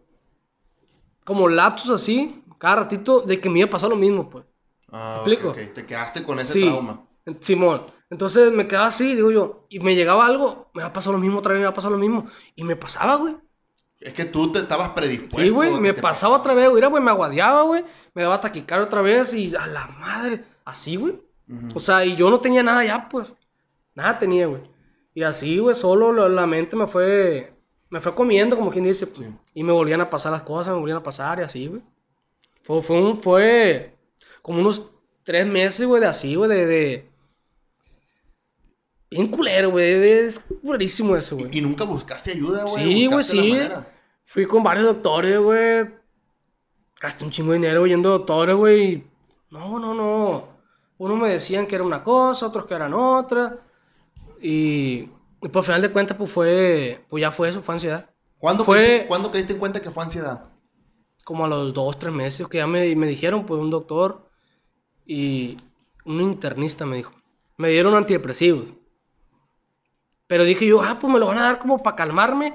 [1.24, 4.44] Como lapsos así, cada ratito, de que me iba a pasar lo mismo, pues.
[4.92, 5.50] Ah, ¿Me ok, explico?
[5.50, 5.74] ok.
[5.74, 6.62] Te quedaste con ese Sí.
[6.62, 7.04] trauma.
[7.40, 7.86] Simón.
[8.10, 11.18] Entonces me quedaba así, digo yo, y me llegaba algo, me va a pasar lo
[11.18, 12.26] mismo otra vez, me va a pasar lo mismo.
[12.56, 13.36] Y me pasaba, güey.
[14.00, 15.40] Es que tú te estabas predispuesto.
[15.42, 16.76] Sí, güey, me te pasaba otra vez, güey.
[16.76, 17.84] Mira, güey, me aguadeaba, güey.
[18.14, 20.44] Me daba taquicardia otra vez y a la madre.
[20.64, 21.20] Así, güey.
[21.74, 23.32] O sea, y yo no tenía nada ya, pues.
[23.94, 24.62] Nada tenía, güey.
[25.14, 27.52] Y así, güey, solo la, la mente me fue.
[27.90, 29.28] Me fue comiendo, como quien dice, pues.
[29.28, 29.34] Sí.
[29.54, 31.82] Y me volvían a pasar las cosas, me volvían a pasar y así, güey.
[32.70, 33.20] Fue, fue un.
[33.20, 33.96] Fue.
[34.42, 34.82] Como unos
[35.24, 36.66] tres meses, güey, de así, güey, de.
[36.66, 37.10] de...
[39.10, 39.92] Bien culero, güey.
[39.92, 41.48] Es culerísimo eso, güey.
[41.52, 42.84] Y, y nunca buscaste ayuda, güey.
[42.84, 43.58] Sí, güey, sí.
[44.26, 45.90] Fui con varios doctores, güey.
[47.00, 49.04] Gasté un chingo de dinero yendo a doctores, güey.
[49.50, 50.48] No, no, no.
[50.96, 53.58] Unos me decían que era una cosa, otros que eran otra.
[54.40, 55.08] Y,
[55.42, 57.04] y por final de cuentas, pues fue.
[57.08, 58.08] Pues ya fue eso, fue ansiedad.
[58.38, 60.49] ¿Cuándo, Fue- caíste, ¿Cuándo caíste en cuenta que fue ansiedad?
[61.24, 64.28] Como a los dos, tres meses que ya me, me dijeron, pues un doctor
[65.06, 65.56] y
[66.04, 67.12] un internista me dijo.
[67.56, 68.66] Me dieron antidepresivos.
[70.26, 72.54] Pero dije yo, ah, pues me lo van a dar como para calmarme,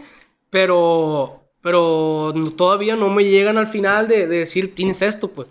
[0.50, 5.48] pero, pero todavía no me llegan al final de, de decir, tienes esto, pues.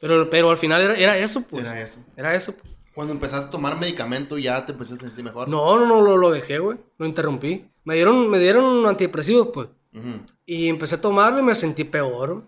[0.00, 1.64] Pero, pero al final era, era eso, pues.
[1.64, 1.98] Era eso.
[2.16, 2.54] Era eso.
[2.54, 2.72] pues.
[2.94, 5.48] Cuando empezaste a tomar medicamento ya te empezaste a sentir mejor.
[5.48, 6.78] No, no, no, lo, lo dejé, güey.
[6.98, 7.64] Lo interrumpí.
[7.84, 9.68] Me dieron, me dieron antidepresivos, pues.
[9.92, 10.20] Ujú.
[10.46, 12.44] Y empecé a tomarlo y me sentí peor.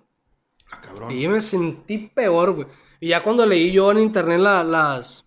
[0.70, 1.10] Ah, cabrón.
[1.10, 2.66] Y me sentí peor, güey.
[3.00, 5.24] Y ya cuando leí yo en internet la- las...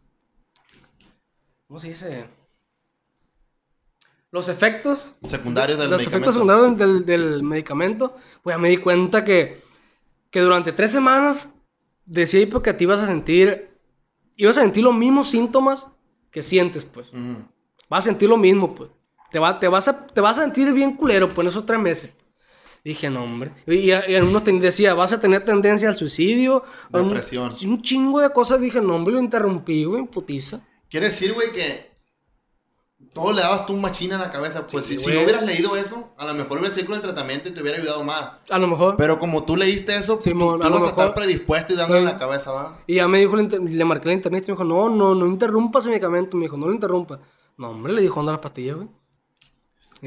[1.68, 2.28] ¿Cómo se dice?
[4.32, 5.14] Los efectos.
[5.28, 6.30] Secundarios del los medicamento.
[6.30, 8.16] efectos secundarios del, del medicamento.
[8.44, 9.62] Pues ya me di cuenta que,
[10.30, 11.50] que durante tres semanas
[12.06, 13.72] decía ahí porque te ibas a sentir...
[14.38, 15.88] Ibas a sentir los mismos síntomas
[16.30, 17.08] que sientes, pues.
[17.14, 17.46] Ujú.
[17.90, 18.90] Vas a sentir lo mismo, pues.
[19.36, 21.78] Te, va, te, vas, a, te vas a sentir bien culero, pues, en esos tres
[21.78, 22.14] meses.
[22.86, 23.52] Dije, no, hombre.
[23.68, 26.64] Y, y, y en unos te- decía, vas a tener tendencia al suicidio.
[26.94, 27.52] a un- Depresión.
[27.66, 28.62] Un, chingo de cosas.
[28.62, 30.62] Dije, no, hombre, lo interrumpí, güey, putiza.
[30.90, 31.92] Quiere decir, güey, que
[33.12, 34.66] todo le dabas tú un machina en la cabeza.
[34.68, 37.02] Pues Sí, si, si no hubieras leído eso, a lo mejor hubieras seguido con el
[37.02, 38.36] tratamiento y te hubiera ayudado más.
[38.50, 38.96] A lo mejor.
[38.96, 41.76] Pero como tú leíste eso, Simón, tú, a lo vas a estar mejor- predispuesto y
[41.76, 42.14] dándole en Sí.
[42.14, 42.80] la cabeza, ¿va?
[42.88, 45.84] Y ya me dijo, le marqué la internet y me dijo, no, no, no interrumpas
[45.84, 46.38] el medicamento.
[46.38, 47.20] Me dijo, no lo interrumpa.
[47.58, 48.88] No, hombre, le dijo, anda las pastillas, güey.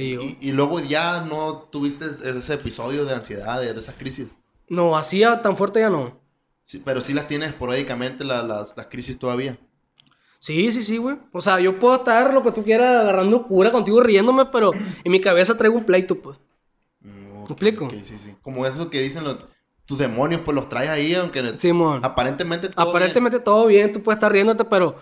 [0.02, 4.28] Y luego ya no tuviste ese episodio de ansiedad, de, de esas crisis.
[4.68, 6.18] no, así tan fuerte ya no.
[6.64, 9.58] Sí, pero sí las tienes esporádicamente la- las, las crisis todavía.
[10.38, 11.16] Sí, sí, sí, güey.
[11.32, 14.72] O sea, yo puedo estar lo que tú quieras agarrando cura contigo riéndome, pero
[15.02, 16.38] en mi cabeza traigo un pleito, pues.
[17.00, 17.86] Mm, ¿Me explico?
[17.86, 18.34] ok, sí, sí.
[18.42, 19.38] Como eso que dicen los,
[19.84, 22.04] tus demonios, pues los traes ahí, aunque Simón.
[22.04, 24.96] aparentemente todo Aparentemente todo bien, tú puedes estar riéndote, pero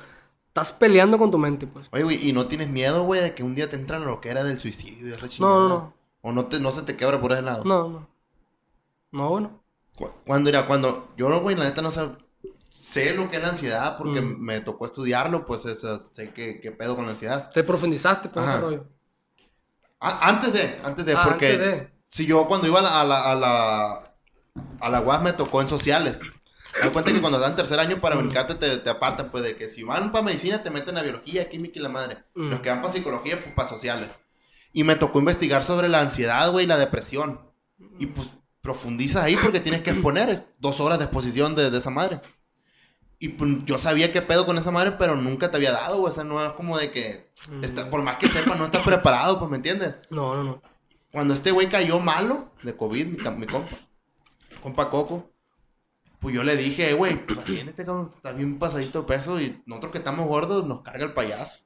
[0.61, 1.87] estás peleando con tu mente, pues.
[1.93, 4.43] Oye, güey, ¿y no tienes miedo, güey, de que un día te entra la loquera
[4.43, 5.55] del suicidio y esa No, chingada?
[5.57, 5.95] no, no.
[6.23, 7.63] ¿O no, te, no se te quebra por ese lado?
[7.65, 8.09] No, no.
[9.13, 9.63] No, bueno.
[9.97, 12.09] Cu- Cuando era, cuando yo, güey, la neta no sé,
[12.71, 14.41] sé lo que es la ansiedad porque Mm.
[14.41, 17.51] me tocó estudiarlo, pues eso, sé qué, qué pedo con la ansiedad.
[17.53, 18.61] Te profundizaste por ese Ajá.
[18.63, 18.85] rollo.
[20.01, 21.91] A- antes de, antes de, Ah, porque antes de.
[22.09, 24.15] si yo cuando iba a la, a la, a la,
[24.81, 26.19] a la UAS me tocó en sociales.
[26.85, 28.19] Me cuenta que cuando en tercer año para Mm.
[28.21, 31.49] brincarte te, te apartan, pues de que si van para medicina te meten a biología,
[31.49, 32.19] química y la madre.
[32.35, 32.51] Mm.
[32.51, 34.09] Los que van para psicología, pues para sociales.
[34.73, 37.41] Y me tocó investigar sobre la ansiedad, güey, y la depresión.
[37.99, 41.91] Y pues profundizas ahí porque tienes que exponer dos horas de exposición de, de esa
[41.91, 42.21] madre.
[43.19, 46.11] Y pues, yo sabía qué pedo con esa madre, pero nunca te había dado, güey.
[46.11, 47.65] O sea, no es como de que, Mm.
[47.65, 49.95] está- por más que sepa, no estás preparado, pues, ¿me entiendes?
[50.11, 50.63] No, no, no.
[51.13, 53.75] Cuando este güey cayó malo de COVID, mi, mi compa,
[54.63, 55.31] compa Coco,
[56.21, 59.63] pues yo le dije, "Eh, güey, pues este cabrón está bien pasadito de peso y
[59.67, 61.61] nosotros que estamos gordos nos carga el payaso.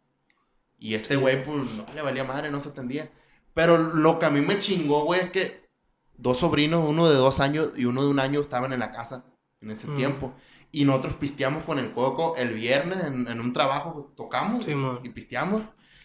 [0.79, 3.11] Y este güey, pues no le valía madre, no se atendía.
[3.55, 5.69] Pero lo que a mí me chingó, güey, es que
[6.17, 9.25] dos sobrinos, uno de dos años y uno de un año, estaban en la casa
[9.61, 9.97] en ese Mm.
[9.97, 10.33] tiempo.
[10.73, 14.73] Y nosotros pisteamos con el Coco el viernes en, en un trabajo, tocamos Sí,
[15.03, 15.63] y pisteamos.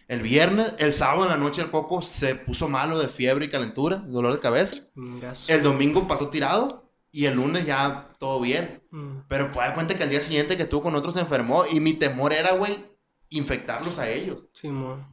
[0.08, 3.50] El viernes, el sábado en la noche el Coco se puso malo de fiebre y
[3.50, 4.84] calentura, dolor de cabeza.
[4.94, 5.52] Chingazo.
[5.54, 6.85] El domingo pasó tirado
[7.16, 8.84] y el lunes ya todo bien.
[8.92, 9.20] Mm.
[9.30, 11.80] Pero pues dar cuenta que al día siguiente que estuvo con otros se enfermó y
[11.80, 12.78] mi temor era, güey,
[13.30, 14.50] infectarlos a ellos.
[14.52, 15.08] Simón.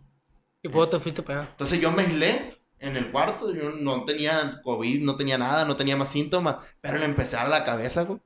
[0.65, 1.51] ¿Y por qué te fuiste para allá?
[1.53, 5.77] Entonces yo me aislé en el cuarto, yo no tenía COVID, no tenía nada, no
[5.77, 8.21] tenía más síntomas, pero le empecé a dar la cabeza, güey.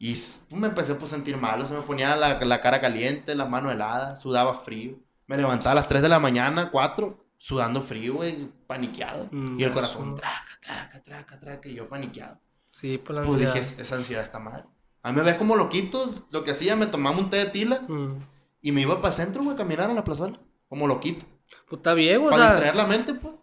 [0.00, 3.36] Y pues, me empecé pues, a sentir malo, se me ponía la, la cara caliente,
[3.36, 4.98] las manos heladas, sudaba frío.
[5.28, 9.28] Me levantaba a las 3 de la mañana, 4, sudando frío, güey, paniqueado.
[9.30, 12.40] Mm, y el corazón, traca, traca, traca, traca, y yo paniqueado.
[12.72, 13.54] Sí, por la Pues ansiedad.
[13.54, 14.66] dije, "Es- esa ansiedad está mal.
[15.02, 17.82] A mí me ves como loquito, lo que hacía, me tomaba un té de tila
[17.88, 18.18] Mm.
[18.62, 21.24] y me iba para el centro, güey, a caminar a la plazuela, como loquito.
[21.68, 22.30] Pues está bien, güey.
[22.32, 23.34] Para distraer la mente, pues.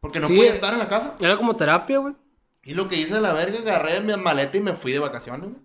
[0.00, 0.36] Porque no Sí.
[0.36, 1.14] podía estar en la casa.
[1.18, 2.14] era como terapia, güey.
[2.62, 5.50] Y lo que hice de la verga, agarré mi maleta y me fui de vacaciones,
[5.50, 5.62] güey.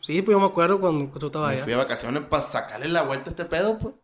[0.00, 1.64] Sí, pues yo me acuerdo cuando tú estabas Me allá.
[1.64, 3.94] fui de vacaciones para sacarle la vuelta a este pedo, pues.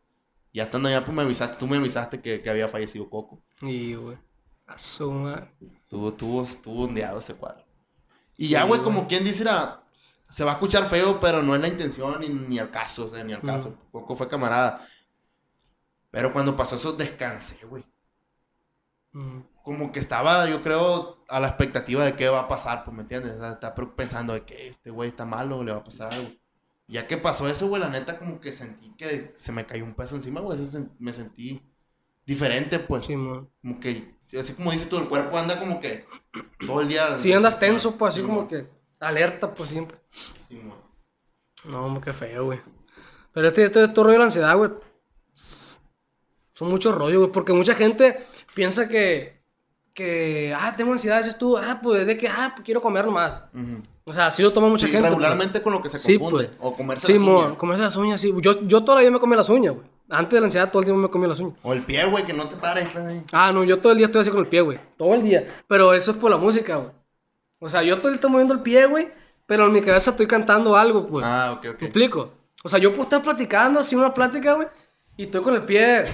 [0.52, 3.42] Ya estando allá, pues me avisaste, tú me avisaste que, que había fallecido Coco.
[3.62, 4.18] Y, güey.
[4.66, 5.50] A su madre.
[5.88, 7.64] Tuvo, tuvo, tuvo ondeado ese cuadro.
[8.38, 9.82] Y ya, Sí, güey, como quien dice, era,
[10.30, 13.10] se va a escuchar feo, pero no es la intención ni, ni al caso, o
[13.10, 13.46] sea, ni al Mm.
[13.46, 13.76] caso.
[13.92, 14.86] Coco fue camarada.
[16.10, 17.84] Pero cuando pasó eso, descansé, güey.
[19.12, 19.40] Mm.
[19.62, 23.02] Como que estaba, yo creo, a la expectativa de qué va a pasar, pues, ¿me
[23.02, 23.34] entiendes?
[23.34, 26.12] O sea, está pre- pensando de que este güey está malo, le va a pasar
[26.14, 26.30] algo.
[26.86, 29.94] Ya que pasó eso, güey, la neta, como que sentí que se me cayó un
[29.94, 30.58] peso encima, güey.
[30.98, 31.62] Me sentí
[32.24, 33.04] diferente, pues.
[33.04, 33.50] Simón.
[33.60, 36.06] Como que, así como dices tú, el cuerpo anda como que
[36.66, 37.18] todo el día.
[37.20, 38.48] Sí, andas tenso, pues así Sí, como mo.
[38.48, 38.66] que
[39.00, 39.98] alerta, pues siempre.
[40.48, 40.60] Sí.
[41.64, 42.60] No, hombre, qué feo, güey.
[43.32, 44.70] Pero este, este, este rollo de la ansiedad, güey.
[46.52, 47.32] Son muchos rollos, güey.
[47.32, 49.38] Porque mucha gente piensa que.
[49.94, 50.54] Que.
[50.58, 51.56] Ah, tengo ansiedad, dices tú.
[51.56, 52.28] Ah, pues de que.
[52.28, 53.42] Ah, pues quiero comer nomás.
[53.54, 53.82] Ujú.
[54.04, 55.08] O sea, así lo toma mucha Sí, gente.
[55.08, 55.18] pues.
[55.18, 56.46] regularmente con lo que se Sí, confunde.
[56.48, 56.56] pues.
[56.60, 57.56] O comerse Sí, las uñas.
[57.58, 58.32] comerse las uñas, sí.
[58.40, 59.86] Yo, yo toda la vida me comí las uñas, güey.
[60.10, 61.58] Antes de la ansiedad, todo el tiempo me comí las uñas.
[61.62, 63.22] O el pie, güey, que no te pares, güey.
[63.32, 64.80] Ah, no, yo todo el día estoy así con el pie, güey.
[64.96, 65.46] Todo el día.
[65.66, 66.92] Pero eso es por la música, güey.
[67.58, 69.08] O sea, yo todo el día estoy moviendo el pie, güey.
[69.46, 71.24] Pero en mi cabeza estoy cantando algo, pues.
[71.26, 71.80] Ah, ok, ok.
[71.80, 72.32] ¿Me explico?
[72.64, 74.68] O sea, yo puedo estar platicando así una plática, güey.
[75.16, 76.04] Y estoy con el pie.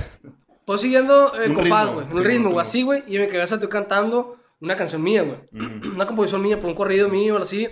[0.61, 2.07] Estoy siguiendo el compás, güey.
[2.07, 2.25] un ritmo, güey.
[2.25, 2.61] ritmo.
[2.61, 3.05] Así, güey.
[3.07, 5.39] Y en mi cabeza estoy cantando una canción mía, güey.
[5.53, 7.69] Una composición mía, por un corrido mío, así.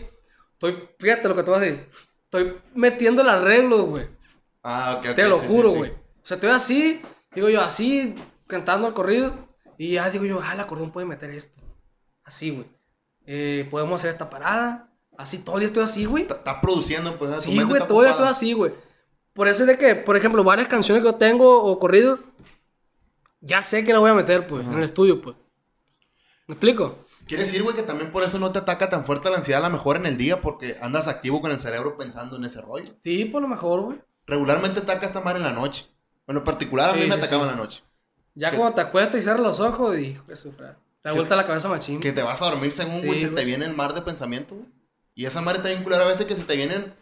[0.53, 1.89] Estoy, fíjate lo que te voy a decir.
[2.25, 4.07] Estoy metiendo el arreglo, güey.
[4.62, 5.16] Ah, ok, ok.
[5.16, 5.93] Te lo sí, juro, sí.
[6.23, 7.03] O sea, estoy así,
[7.35, 8.14] digo yo, así,
[8.47, 9.49] cantando el corrido.
[9.79, 11.61] Y ya digo yo, ah, el acordeón puede meter esto.
[12.25, 12.66] Así, güey.
[13.27, 14.89] Eh, podemos hacer esta parada.
[15.18, 16.23] Así, todo el día estoy así, güey.
[16.23, 17.31] Está- Estás produciendo, pues.
[17.35, 18.31] tu Sí, mente güey, está todo el día estoy ocupada.
[18.31, 18.73] así, güey.
[19.33, 22.20] Por eso es de que, por ejemplo, varias canciones que yo tengo o corridos,
[23.41, 25.37] ya sé que las voy a meter, pues, en el estudio, pues.
[26.47, 27.05] ¿Me explico?
[27.27, 29.68] Quiere decir, güey, que también por eso no te ataca tan fuerte la ansiedad a
[29.68, 32.85] lo mejor en el día, porque andas activo con el cerebro pensando en ese rollo.
[33.03, 34.01] Sí, por lo mejor, güey.
[34.27, 35.87] Regularmente ataca esta madre en la noche.
[36.27, 37.51] Bueno, en particular a Sí, mí me sí, atacaba sí.
[37.51, 37.83] la noche.
[38.35, 38.57] Ya ¿Qué?
[38.57, 41.16] cuando te acuestas y cierras los ojos, y hijo de su fra- La ¿Qué?
[41.16, 42.01] vuelta la cabeza machín.
[42.01, 44.68] Que te vas a dormir según, güey, se te viene el mar de pensamiento, güey.
[45.14, 46.95] Y esa madre está bien culera a veces que se te vienen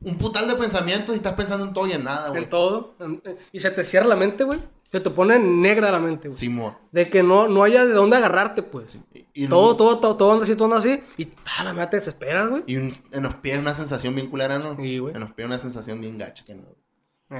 [0.00, 2.42] un putal de pensamientos y estás pensando en todo y en nada, güey.
[2.42, 2.94] En todo.
[2.98, 3.22] en-
[3.52, 4.58] y se te cierra la mente, güey.
[4.90, 6.48] Se te pone negra la mente, güey.
[6.50, 6.78] Mo.
[6.90, 8.96] De que no, no haya de dónde agarrarte, pues.
[9.14, 11.02] Y, y Todo, no- todo, todo, todo anda así, todo anda así.
[11.16, 11.28] Y
[11.58, 12.64] a la mierda te desesperas, güey.
[12.66, 14.76] Y un- en los pies una sensación bien culera, ¿no?
[14.76, 15.14] Sí, güey.
[15.14, 16.64] En los pies una sensación bien gacha que no.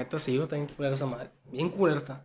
[0.01, 1.31] Esto sí, está bien culera esa madre.
[1.51, 2.25] Bien culera está.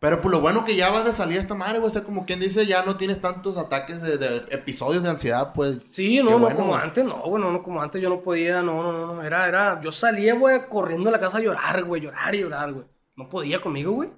[0.00, 1.88] Pero pues lo bueno que ya vas de salir esta madre, güey.
[1.88, 5.52] O sea, como quien dice, ya no tienes tantos ataques de, de episodios de ansiedad,
[5.52, 5.78] pues.
[5.88, 6.82] Sí, no, no bueno, como güey.
[6.82, 9.80] antes, no, güey, no, no como antes yo no podía, no, no, no, era, era,
[9.80, 12.86] yo salía, güey, corriendo a la casa a llorar, güey, llorar y llorar, güey.
[13.16, 14.10] No podía conmigo, güey.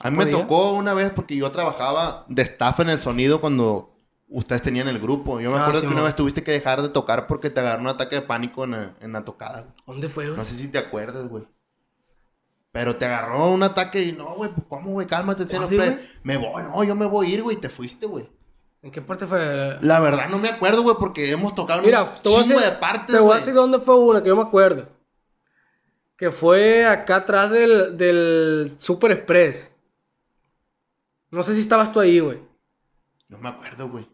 [0.00, 3.96] A mí me tocó una vez porque yo trabajaba de staff en el sonido cuando
[4.28, 5.40] ustedes tenían el grupo.
[5.40, 7.60] Yo me Ah, acuerdo sí, que una vez tuviste que dejar de tocar porque te
[7.60, 9.62] agarró un ataque de pánico en la, en la tocada.
[9.62, 9.72] güey.
[9.86, 10.36] ¿Dónde fue, güey?
[10.36, 11.44] No sé si te acuerdas, güey.
[12.74, 15.90] Pero te agarró un ataque y no, güey, pues cómo, güey, cálmate, Cielo ¿Dónde, Play.
[15.94, 16.06] güey?
[16.24, 18.28] Me voy, no, yo me voy a ir, güey, y te fuiste, güey.
[18.82, 19.78] ¿En qué parte fue?
[19.80, 23.14] La verdad no me acuerdo, güey, porque hemos tocado Mira, un chingo decir, de partes,
[23.14, 24.88] te voy a decir dónde fue una que yo me acuerdo.
[26.18, 29.70] Que fue acá atrás del, del Super Express.
[31.30, 32.40] No sé si estabas tú ahí, güey.
[33.28, 34.08] No me acuerdo, güey.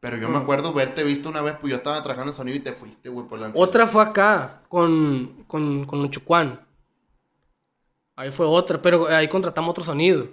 [0.00, 0.38] Pero yo No.
[0.38, 3.10] me acuerdo verte visto una vez, pues yo estaba trabajando en sonido y te fuiste,
[3.10, 3.68] güey, por la ansiedad.
[3.68, 6.66] Otra fue acá, con, con, con Luchucuán.
[8.20, 10.28] Ahí fue otra, pero ahí contratamos otro sonido.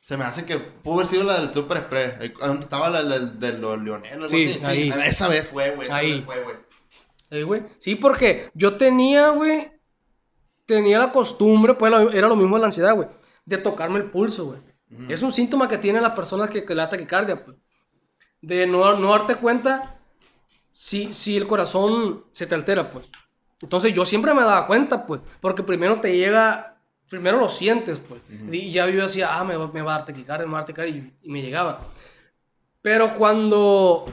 [0.00, 2.20] Se me hace que pudo haber sido la del Super Express.
[2.20, 4.64] Ahí estaba la del de los Leonel, algo Sí, así.
[4.64, 4.92] ahí.
[5.04, 5.88] Esa vez fue, güey.
[5.90, 6.22] Ahí.
[6.24, 6.56] fue, güey.
[7.30, 7.62] Ahí, güey.
[7.78, 9.70] Sí, porque yo tenía, güey,
[10.64, 13.08] tenía la costumbre, pues era lo mismo de la ansiedad, güey,
[13.44, 14.60] de tocarme el pulso, güey.
[15.10, 17.56] Es un síntoma que tienen las personas que, que le da taquicardia, pues.
[18.40, 19.98] De no, no darte cuenta
[20.72, 23.10] si, si el corazón se te altera, pues.
[23.60, 26.77] Entonces yo siempre me daba cuenta, pues, porque primero te llega,
[27.08, 28.20] primero lo sientes, pues.
[28.50, 30.60] Y ya yo decía, ah, me va, me va a dar taquicardia, me va a
[30.62, 31.80] dar taquicardia, y, y me llegaba.
[32.82, 34.06] Pero cuando,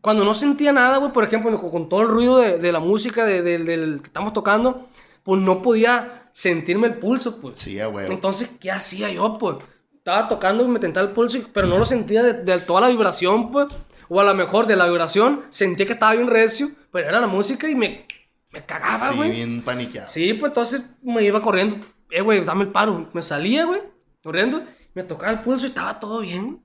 [0.00, 2.80] cuando no sentía nada, güey, por ejemplo, con, con todo el ruido de, de la
[2.80, 4.88] música de- de- del que estamos tocando,
[5.22, 7.58] pues no podía sentirme el pulso, pues.
[7.58, 8.06] Sí, güey.
[8.10, 9.56] Entonces, ¿qué hacía yo, pues?
[9.96, 13.50] Estaba tocando y me tentaba el pulso, pero no lo sentía de, toda la vibración,
[13.52, 13.66] pues.
[14.08, 17.28] O a lo mejor de la vibración sentía que estaba bien recio, pero era la
[17.28, 18.06] música y me,
[18.50, 19.30] me cagaba, Sí, güey.
[19.30, 20.08] bien paniqueado.
[20.08, 21.76] Sí, pues entonces me iba corriendo.
[22.12, 23.08] Eh, güey, dame el paro.
[23.12, 23.80] Me salía, güey,
[24.22, 24.62] corriendo.
[24.94, 26.62] Me tocaba el pulso y estaba todo bien.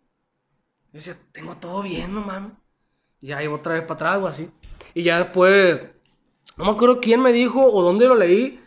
[0.92, 2.52] Yo decía, tengo todo bien, no mames.
[3.22, 4.50] Y ya iba otra vez para atrás, o así.
[4.94, 5.80] Y ya después,
[6.58, 8.60] no me acuerdo quién me dijo o dónde lo leí.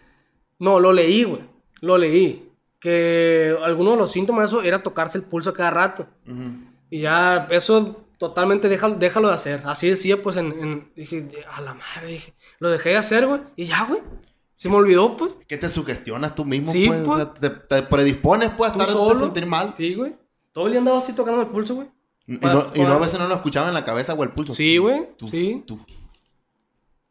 [0.59, 1.43] No, lo leí, güey.
[1.81, 2.51] Lo leí.
[2.81, 6.07] Que alguno de los síntomas de eso era tocarse el pulso cada rato.
[6.27, 6.53] Ujú.
[6.89, 9.63] Y ya, eso totalmente déjalo, déjalo de hacer.
[9.65, 13.41] Así decía, pues, en, en- dije, a la madre, dije, lo dejé de hacer, güey.
[13.57, 14.01] Y ya, güey.
[14.61, 15.31] Se me olvidó, pues.
[15.49, 17.01] Que te sugestionas tú mismo, Sí, pues.
[17.01, 17.17] O pues.
[17.17, 19.17] sea, te, te predispones, pues, a estar solo.
[19.17, 19.73] a sentir mal.
[19.75, 20.15] Sí, güey.
[20.53, 21.89] Todo el día andaba así tocando el pulso, güey.
[22.27, 24.33] Y, no, y no pa- a veces no lo escuchaba en la cabeza o el
[24.33, 24.53] pulso.
[24.53, 25.65] Sí, güey, sí.
[25.67, 25.81] tú.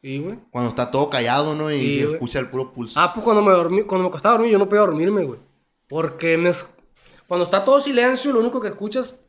[0.02, 0.38] Sí, güey.
[0.52, 1.72] Cuando está todo callado, ¿no?
[1.72, 2.14] Y, Sí, güey.
[2.14, 3.00] escucha el puro pulso.
[3.00, 5.40] Ah, pues cuando me dormí, cuando me costaba dormir, yo no podía dormirme, güey.
[5.88, 6.52] Porque me
[7.28, 9.20] cuando está todo silencio, lo único que escuchas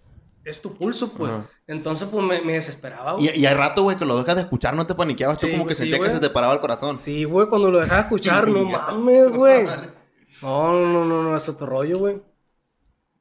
[0.45, 1.31] es tu pulso, pues.
[1.31, 1.49] Ajá.
[1.67, 3.27] Entonces, pues me, me desesperaba, güey.
[3.37, 5.39] Y, y hay rato, güey, que lo dejas de escuchar, no te paniqueabas.
[5.39, 6.15] Tú Sí, como que sí, sentías que güey.
[6.15, 6.99] se te paraba el corazón.
[6.99, 9.67] Sí, güey, cuando lo dejaba escuchar, no mames, güey.
[10.43, 12.23] No, no, no, no, es otro rollo, güey.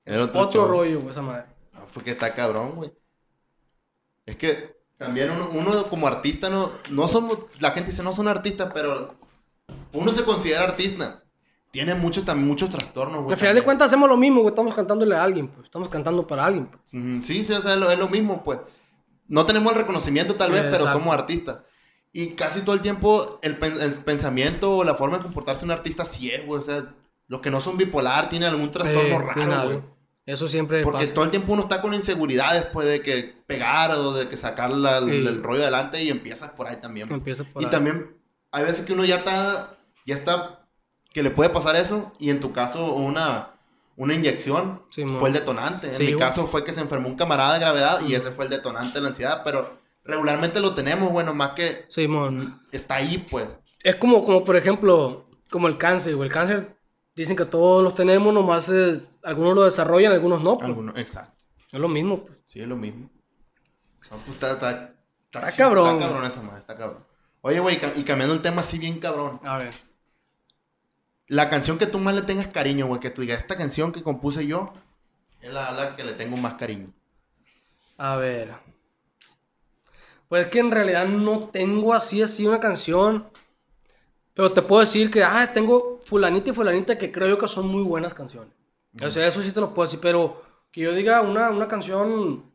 [0.05, 1.45] Es otro, otro rollo, güey, esa madre.
[1.73, 2.91] No, porque está cabrón, güey.
[4.25, 8.27] Es que también uno, uno como artista no, no somos, la gente dice no son
[8.27, 9.15] artistas, pero
[9.93, 11.23] uno se considera artista.
[11.71, 13.33] Tiene muchos también muchos trastornos, güey.
[13.33, 14.49] Al final de cuentas hacemos lo mismo, güey.
[14.51, 15.65] Estamos cantándole a alguien, pues.
[15.65, 16.93] Estamos cantando para alguien, pues.
[16.93, 18.59] Ujú, Sí, sí, o sea, es lo, es lo mismo, pues.
[19.27, 20.99] No tenemos el reconocimiento tal vez, pero Exacto.
[20.99, 21.57] somos artistas.
[22.11, 26.03] Y casi todo el tiempo el, el pensamiento o la forma de comportarse un artista
[26.05, 26.59] sí es, güey.
[26.59, 26.85] O sea,
[27.27, 29.79] los que no son bipolar tienen algún trastorno Eh, raro, güey.
[30.25, 31.13] Eso siempre Porque pasa.
[31.13, 34.71] todo el tiempo uno está con inseguridades, pues, de que pegar o de que sacar
[34.71, 35.27] la- el, Sí.
[35.27, 37.07] el rollo adelante y empiezas por ahí también.
[37.07, 37.69] por y ahí.
[37.71, 38.15] también
[38.51, 40.58] hay veces que uno ya está, ya está,
[41.13, 43.49] que le puede pasar eso y en tu caso una,
[43.95, 45.87] una inyección Sí, fue el detonante.
[45.87, 46.19] En Sí, mi güey.
[46.19, 49.01] caso fue que se enfermó un camarada de gravedad y ese fue el detonante de
[49.01, 52.61] la ansiedad, pero regularmente lo tenemos, bueno, más que Simón.
[52.71, 53.59] está ahí, pues.
[53.83, 56.27] Es como, como, por ejemplo, como el cáncer, güey.
[56.29, 56.75] El cáncer
[57.15, 60.55] dicen que todos los tenemos, nomás es- algunos lo desarrollan, algunos no.
[60.55, 60.65] pues.
[60.65, 61.33] Alguno, exacto.
[61.71, 62.37] Es lo mismo, pues.
[62.47, 63.09] Sí, es lo mismo.
[64.11, 64.93] No, pues está, está,
[65.31, 67.05] Está chi- cabrón, Está cabrón esa madre, está cabrón.
[67.41, 69.39] Oye, güey, y cambiando el tema así bien cabrón.
[69.43, 69.73] A ver.
[71.29, 74.03] La canción que tú más le tengas cariño, güey, que tú digas, esta canción que
[74.03, 74.73] compuse yo
[75.41, 76.91] es la, la que le tengo más cariño.
[77.97, 78.53] A ver.
[80.27, 83.29] Pues es que en realidad no tengo así, así una canción.
[84.33, 87.67] Pero te puedo decir que, ah, tengo fulanita y fulanita que creo yo que son
[87.67, 88.53] muy buenas canciones.
[89.03, 89.99] O sea, eso sí te lo puedo decir.
[90.01, 92.51] Pero que yo diga una, una canción,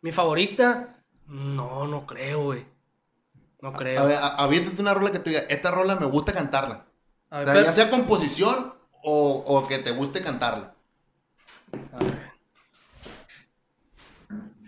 [0.00, 2.66] mi favorita, no, no creo, güey.
[3.60, 4.00] No creo.
[4.00, 6.86] A ver, aviéntate una rola que tú digas, esta rola me gusta cantarla.
[7.30, 10.74] A O ver, sea, pero- ya sea composición o, o que te guste cantarla.
[11.92, 12.26] a ver.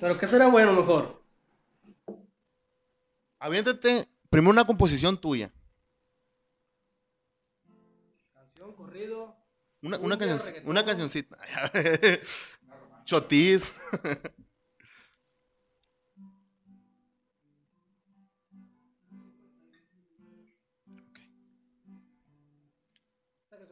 [0.00, 1.22] Pero ¿qué será bueno mejor?
[3.40, 5.52] Aviéntate primero una composición tuya.
[8.34, 9.36] Canción, corrido.
[9.82, 10.18] Una, una,
[10.64, 11.36] una cancioncita.
[13.04, 13.72] Chotis.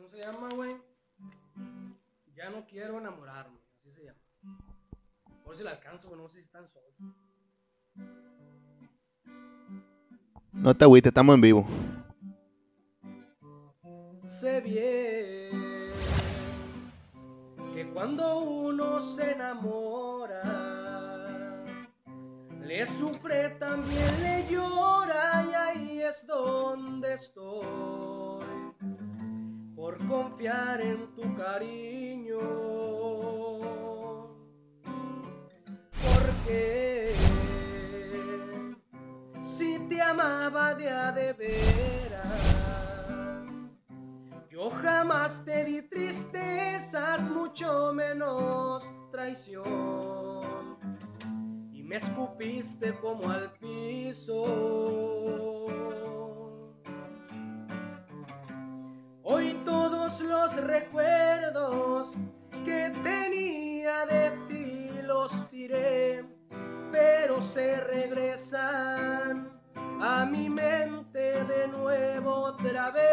[0.07, 0.76] canción se llama, güey.
[2.34, 3.59] Ya no quiero enamorarme.
[3.78, 4.18] Así se llama.
[5.44, 6.20] Por si la alcanzo, güey.
[6.20, 6.92] No sé si están solos.
[10.52, 11.66] No te agüites, estamos en vivo.
[14.24, 15.92] Sé bien
[17.74, 20.42] que cuando uno se enamora,
[22.61, 28.36] le sufre también le llora y ahí es donde estoy
[29.87, 32.41] por confiar en tu cariño.
[36.03, 37.14] Porque
[39.45, 42.43] si te amaba de a de veras,
[44.51, 48.82] yo jamás te di tristezas, mucho menos
[49.12, 50.78] traición.
[51.72, 55.55] Y me escupiste como al piso.
[59.29, 62.14] Hoy todos los recuerdos
[62.64, 66.24] que tenía de ti los tiré,
[66.93, 69.51] pero se regresan
[70.01, 73.05] a mi mente de nuevo otra vez.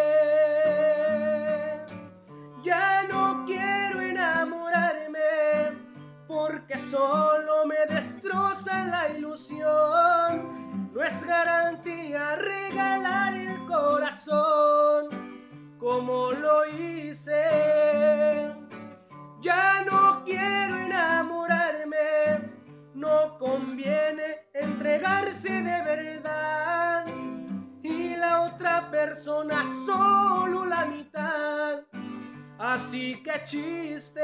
[2.64, 5.80] Ya no quiero enamorarme
[6.28, 10.92] porque solo me destroza la ilusión.
[10.94, 15.13] No es garantía regalar el corazón
[15.84, 17.44] como lo hice.
[19.42, 22.50] Ya no quiero enamorarme,
[22.94, 27.06] no conviene entregarse de verdad.
[27.84, 31.84] Y la otra persona solo la mitad.
[32.58, 34.22] Así que chiste.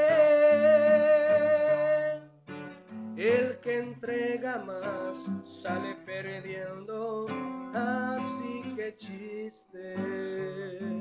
[3.17, 7.25] El que entrega más sale perdiendo.
[7.73, 10.98] Así que chiste.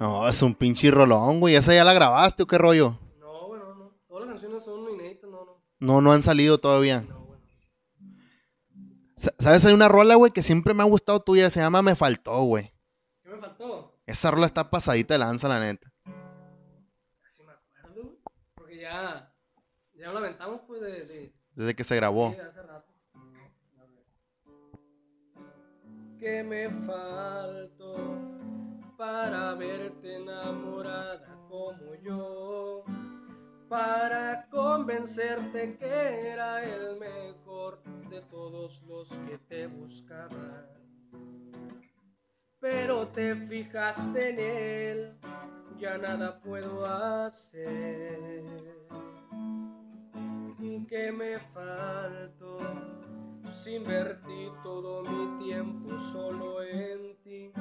[0.00, 1.54] No, es un pinche rolón, güey.
[1.56, 2.98] ¿Esa ya la grabaste o qué rollo?
[3.18, 3.92] No, bueno, no.
[4.08, 5.62] Todas las canciones son inéditas, no, no.
[5.78, 7.02] No, no han salido todavía.
[7.02, 7.42] No, bueno.
[9.16, 9.64] Sa- ¿Sabes?
[9.66, 11.50] Hay una rola, güey, que siempre me ha gustado tuya.
[11.50, 12.72] Se llama Me Faltó, güey.
[13.22, 14.00] ¿Qué me faltó?
[14.06, 15.92] Esa rola está pasadita de lanza, la neta.
[17.26, 18.16] Así me acuerdo, güey.
[18.54, 19.32] Porque ya.
[19.94, 21.04] Ya lo aventamos, pues, de.
[21.04, 22.30] de Desde que se grabó.
[22.32, 22.90] Sí, hace rato.
[26.18, 27.96] Que me faltó
[29.00, 32.84] para verte enamorada como yo,
[33.66, 40.66] para convencerte que era el mejor de todos los que te buscaban.
[42.60, 45.18] Pero te fijaste en él,
[45.78, 48.44] ya nada puedo hacer.
[50.88, 52.58] Que me faltó
[53.52, 57.52] si invertí todo mi tiempo solo en ti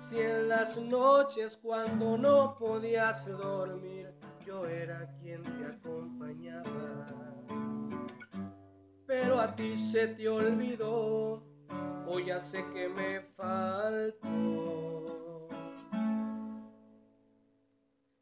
[0.00, 4.10] si en las noches cuando no podías dormir
[4.46, 7.06] yo era quien te acompañaba.
[9.06, 11.42] Pero a ti se te olvidó
[12.06, 14.28] hoy ya sé que me faltó.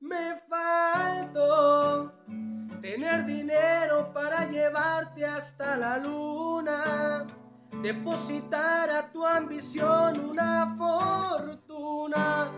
[0.01, 2.13] Me faltó
[2.81, 7.27] tener dinero para llevarte hasta la luna,
[7.83, 12.51] depositar a tu ambición una fortuna.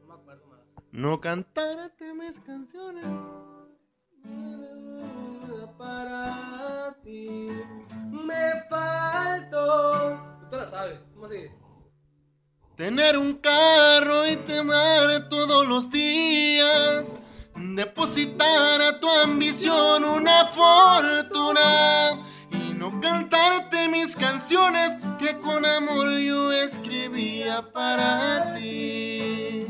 [0.00, 0.60] No me acuerdo más.
[0.92, 1.20] No
[2.14, 3.06] mis canciones.
[5.78, 7.48] Para ti
[8.10, 10.18] me faltó.
[10.40, 11.50] Tú te la sabes, ¿cómo así?
[12.76, 17.18] Tener un carro y te amar todos los días.
[17.56, 22.26] Depositar a tu ambición una fortuna.
[23.00, 29.66] Cantarte mis canciones que con amor yo escribía para ti.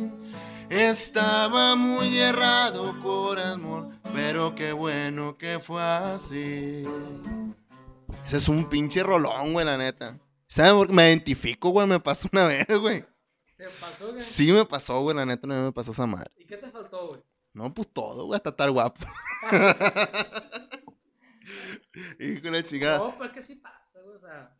[0.68, 6.84] Estaba muy errado por amor, pero qué bueno que fue así.
[8.26, 10.18] Ese es un pinche rolón, güey, la neta.
[10.46, 10.92] ¿Sabes por qué?
[10.92, 13.02] Me identifico, güey, me pasó una vez, güey.
[13.56, 14.12] ¿Te pasó?
[14.12, 14.20] qué?
[14.20, 16.30] Sí me pasó, güey, la neta no me pasó esa madre.
[16.36, 17.22] ¿Y qué te faltó, güey?
[17.54, 19.00] No, pues todo, güey, hasta estar guapo.
[22.18, 22.98] y con la chingada.
[22.98, 24.56] No, pues es que sí pasa, güey, o sea.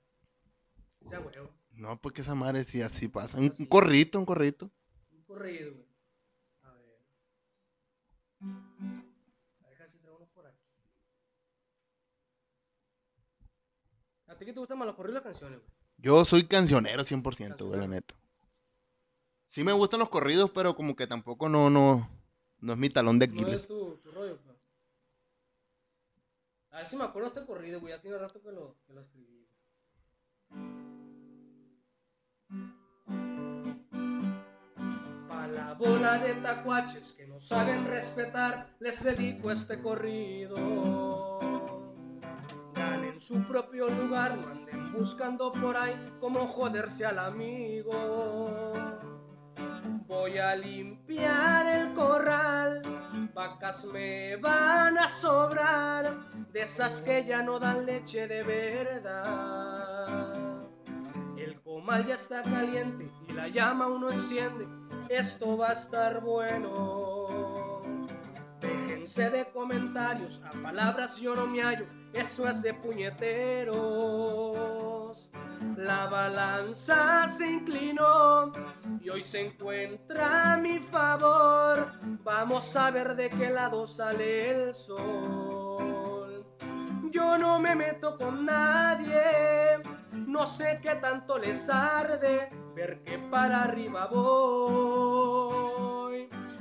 [1.09, 1.51] Sea huevo.
[1.72, 3.39] No, porque esa madre sí así pasa.
[3.39, 4.70] Un, un corrito, un corrito.
[5.12, 5.87] Un corrido, güey.
[6.62, 6.99] A ver.
[8.41, 10.59] A ver si traigo uno por aquí.
[14.26, 15.70] ¿A ti qué te gustan más los corridos o las canciones, güey?
[15.99, 18.14] Yo soy cancionero 100%, güey, la neta.
[19.47, 22.09] Sí me gustan los corridos, pero como que tampoco no, no,
[22.59, 23.62] no es mi talón de No Aquiles.
[23.62, 24.56] es tu, tu rollo, pues.
[26.77, 27.95] A ver si me acuerdo este corrido, güey.
[27.95, 29.49] Ya tiene rato que lo, que lo escribí.
[35.27, 41.39] Pa' la bola de tacuaches que no saben respetar, les dedico este corrido.
[42.74, 48.74] Ganen su propio lugar, no anden buscando por ahí como joderse al amigo.
[50.07, 52.83] Voy a limpiar el corral,
[53.37, 56.16] vacas me van a sobrar,
[56.51, 60.32] de esas que ya no dan leche de verdad.
[61.37, 64.66] El comal ya está caliente y la llama uno enciende,
[65.11, 67.82] esto va a estar bueno.
[68.59, 71.84] Déjense de comentarios, a palabras yo no me hallo,
[72.14, 72.72] eso es de
[75.77, 78.53] La balanza se inclinó
[79.01, 81.93] y hoy se encuentra a mi favor.
[82.25, 86.45] Vamos a ver de qué lado sale el sol.
[87.11, 89.81] Yo no me meto con nadie,
[90.13, 95.27] no sé qué tanto les arde ver que para arriba voy.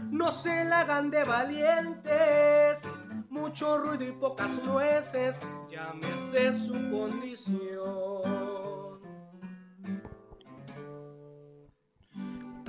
[0.09, 2.87] No se la hagan de valientes,
[3.29, 8.14] mucho ruido y pocas nueces, llámese su condición.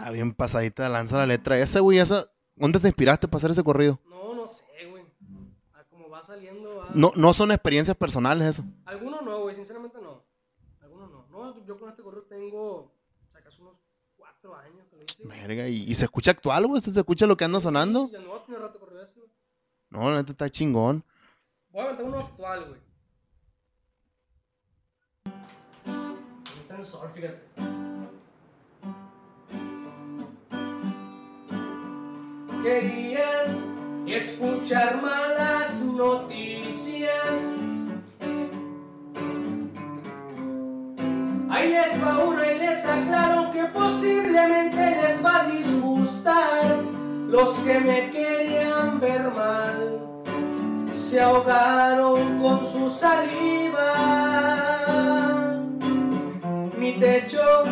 [0.07, 1.59] Está bien pasadita de lanza la letra.
[1.59, 2.31] Ese, güey, esa.
[2.55, 3.99] ¿Dónde te inspiraste para hacer ese corrido?
[4.09, 5.05] No, no sé, güey.
[5.75, 6.91] A como va saliendo, va.
[6.95, 8.65] No, no son experiencias personales eso.
[8.85, 10.23] Algunos no, güey, sinceramente no.
[10.81, 11.27] Algunos no.
[11.29, 12.95] No, yo con este correo tengo,
[13.35, 13.79] acaso unos
[14.17, 14.87] cuatro años.
[15.25, 16.81] Verga, y, y se escucha actual, güey.
[16.81, 18.07] Se escucha lo que anda sonando.
[18.07, 19.33] Sí, ya no, tiene rato corrido ese, güey.
[19.91, 21.03] No, la neta está chingón.
[21.71, 22.81] Voy a aventar uno actual, güey.
[26.63, 27.43] Está en sol, fíjate.
[32.67, 37.55] Querían escuchar malas noticias.
[41.49, 46.83] Ahí les va una y les aclaro que posiblemente les va a disgustar.
[47.29, 50.01] Los que me querían ver mal
[50.93, 53.95] se ahogaron con su saliva.
[56.77, 57.65] Mi techo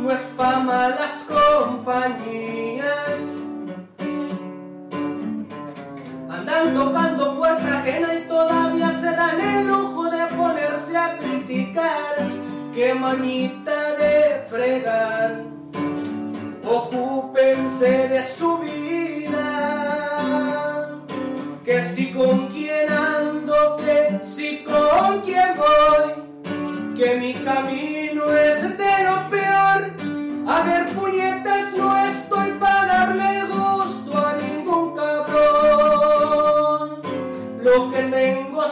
[0.00, 3.29] no es pa' malas compañías.
[6.40, 12.16] Andan tocando puerta ajena y todavía se dan el lujo de ponerse a criticar.
[12.74, 15.44] Qué manita de fregar.
[16.66, 19.38] Ocúpense de su vida.
[21.62, 26.14] Que si con quién ando, que si con quién voy.
[26.96, 29.90] Que mi camino es de lo peor.
[30.48, 32.29] A ver, puñetas, no estoy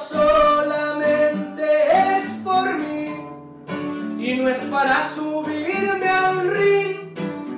[0.09, 1.65] solamente
[2.17, 3.07] es por mí.
[4.19, 7.15] Y no es para subirme a un ring.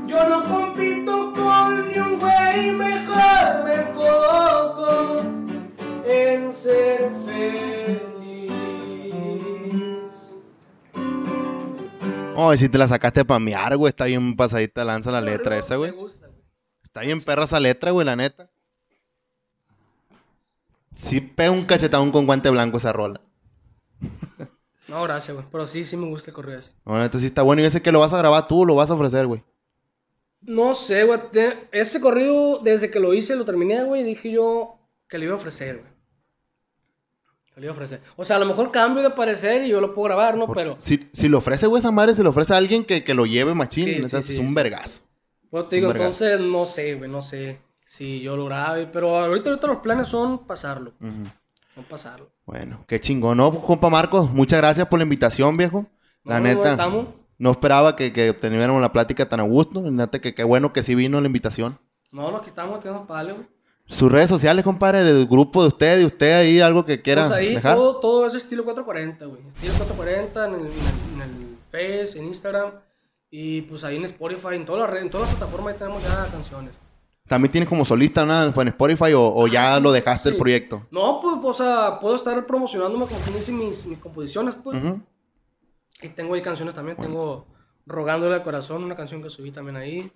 [0.07, 5.23] Yo no compito con ni un güey, mejor me enfoco
[6.05, 8.51] en ser feliz.
[12.37, 13.91] Oh, y si te la sacaste para miar, güey.
[13.91, 15.95] Está bien pasadita lanza la letra esa, güey.
[16.83, 18.51] Está bien perra esa letra, güey, la neta.
[21.01, 23.23] Sí pega un cachetón con guante blanco esa rola.
[24.87, 25.47] No, gracias, güey.
[25.51, 26.73] Pero sí, sí me gusta el correo ese.
[26.85, 27.63] No, la neta sí está bueno.
[27.63, 29.43] Y ese que lo vas a grabar tú, lo vas a ofrecer, güey.
[30.43, 31.19] No sé, güey.
[31.73, 34.79] Ese corrido, desde que lo hice, lo terminé, güey, dije yo
[35.09, 35.93] que le iba a ofrecer, güey.
[37.55, 38.03] Que le iba a ofrecer.
[38.17, 40.47] O sea, a lo mejor cambio de parecer y yo lo puedo grabar, ¿no?
[40.47, 43.05] Por- Pero, Si, si lo ofrece, güey, esa madre, se lo ofrece a alguien que,
[43.05, 43.87] que lo lleve machín.
[43.87, 45.01] Sí, sí, es sí, un vergazo.
[45.51, 47.59] pero te digo, entonces, no sé, güey, no sé
[47.91, 48.87] si yo lo grabe.
[48.87, 50.93] Pero ahorita, ahorita los planes son pasarlo.
[51.01, 51.25] Ujú.
[51.75, 52.31] Son pasarlo.
[52.47, 53.37] Bueno, qué chingón.
[53.39, 55.87] No, compa Marcos, muchas gracias por la invitación, viejo.
[56.25, 57.07] La No, neta, estamos.
[57.39, 59.83] no esperaba que, que tuviéramos la plática tan a gusto.
[59.83, 61.79] La neta, que qué bueno que sí vino la invitación.
[62.13, 63.47] No, no, aquí estamos, tenemos palo, güey.
[63.89, 67.33] Sus redes sociales, compadre, del grupo de usted y usted ahí, algo que quiera Pues
[67.33, 67.75] ahí dejar.
[67.75, 69.41] todo, todo es estilo 440, güey.
[69.49, 72.71] Estilo 440 en el, en el, Face, en Instagram.
[73.33, 76.03] Y pues ahí en Spotify, en todas las redes, en todas las plataformas ahí tenemos
[76.05, 76.73] ya canciones.
[77.27, 80.29] También tienes como solista nada en Spotify o, o ya Ah, sí, lo sí, dejaste
[80.31, 80.87] el proyecto.
[80.91, 84.79] No, pues, pues, o sea, puedo estar promocionándome dice mis, mis composiciones, pues.
[86.03, 86.97] Y tengo ahí canciones también.
[86.97, 87.47] Tengo
[87.87, 90.13] Rogándole al Corazón, una canción que subí también ahí.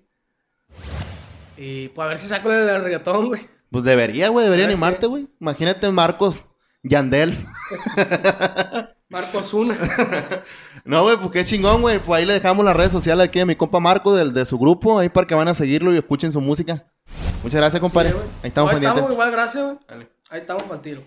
[1.56, 3.48] Y pues a ver si saco el, reggaetón, güey.
[3.70, 5.28] Pues debería, güey, debería animarte, güey.
[5.40, 6.44] Imagínate Marcos
[6.82, 7.46] Yandel.
[9.10, 9.76] Marco Azuna.
[10.84, 11.98] No, güey, pues qué chingón, güey.
[11.98, 14.58] Pues ahí le dejamos las redes sociales aquí a mi compa Marco del, de su
[14.58, 16.84] grupo, ahí para que van a seguirlo y escuchen su música.
[17.42, 18.10] Muchas gracias, compadre.
[18.10, 18.96] Sí, ahí estamos No, Ahí pendientes.
[18.98, 20.08] estamos, igual, gracias, güey.
[20.28, 21.02] Ahí estamos para el tiro.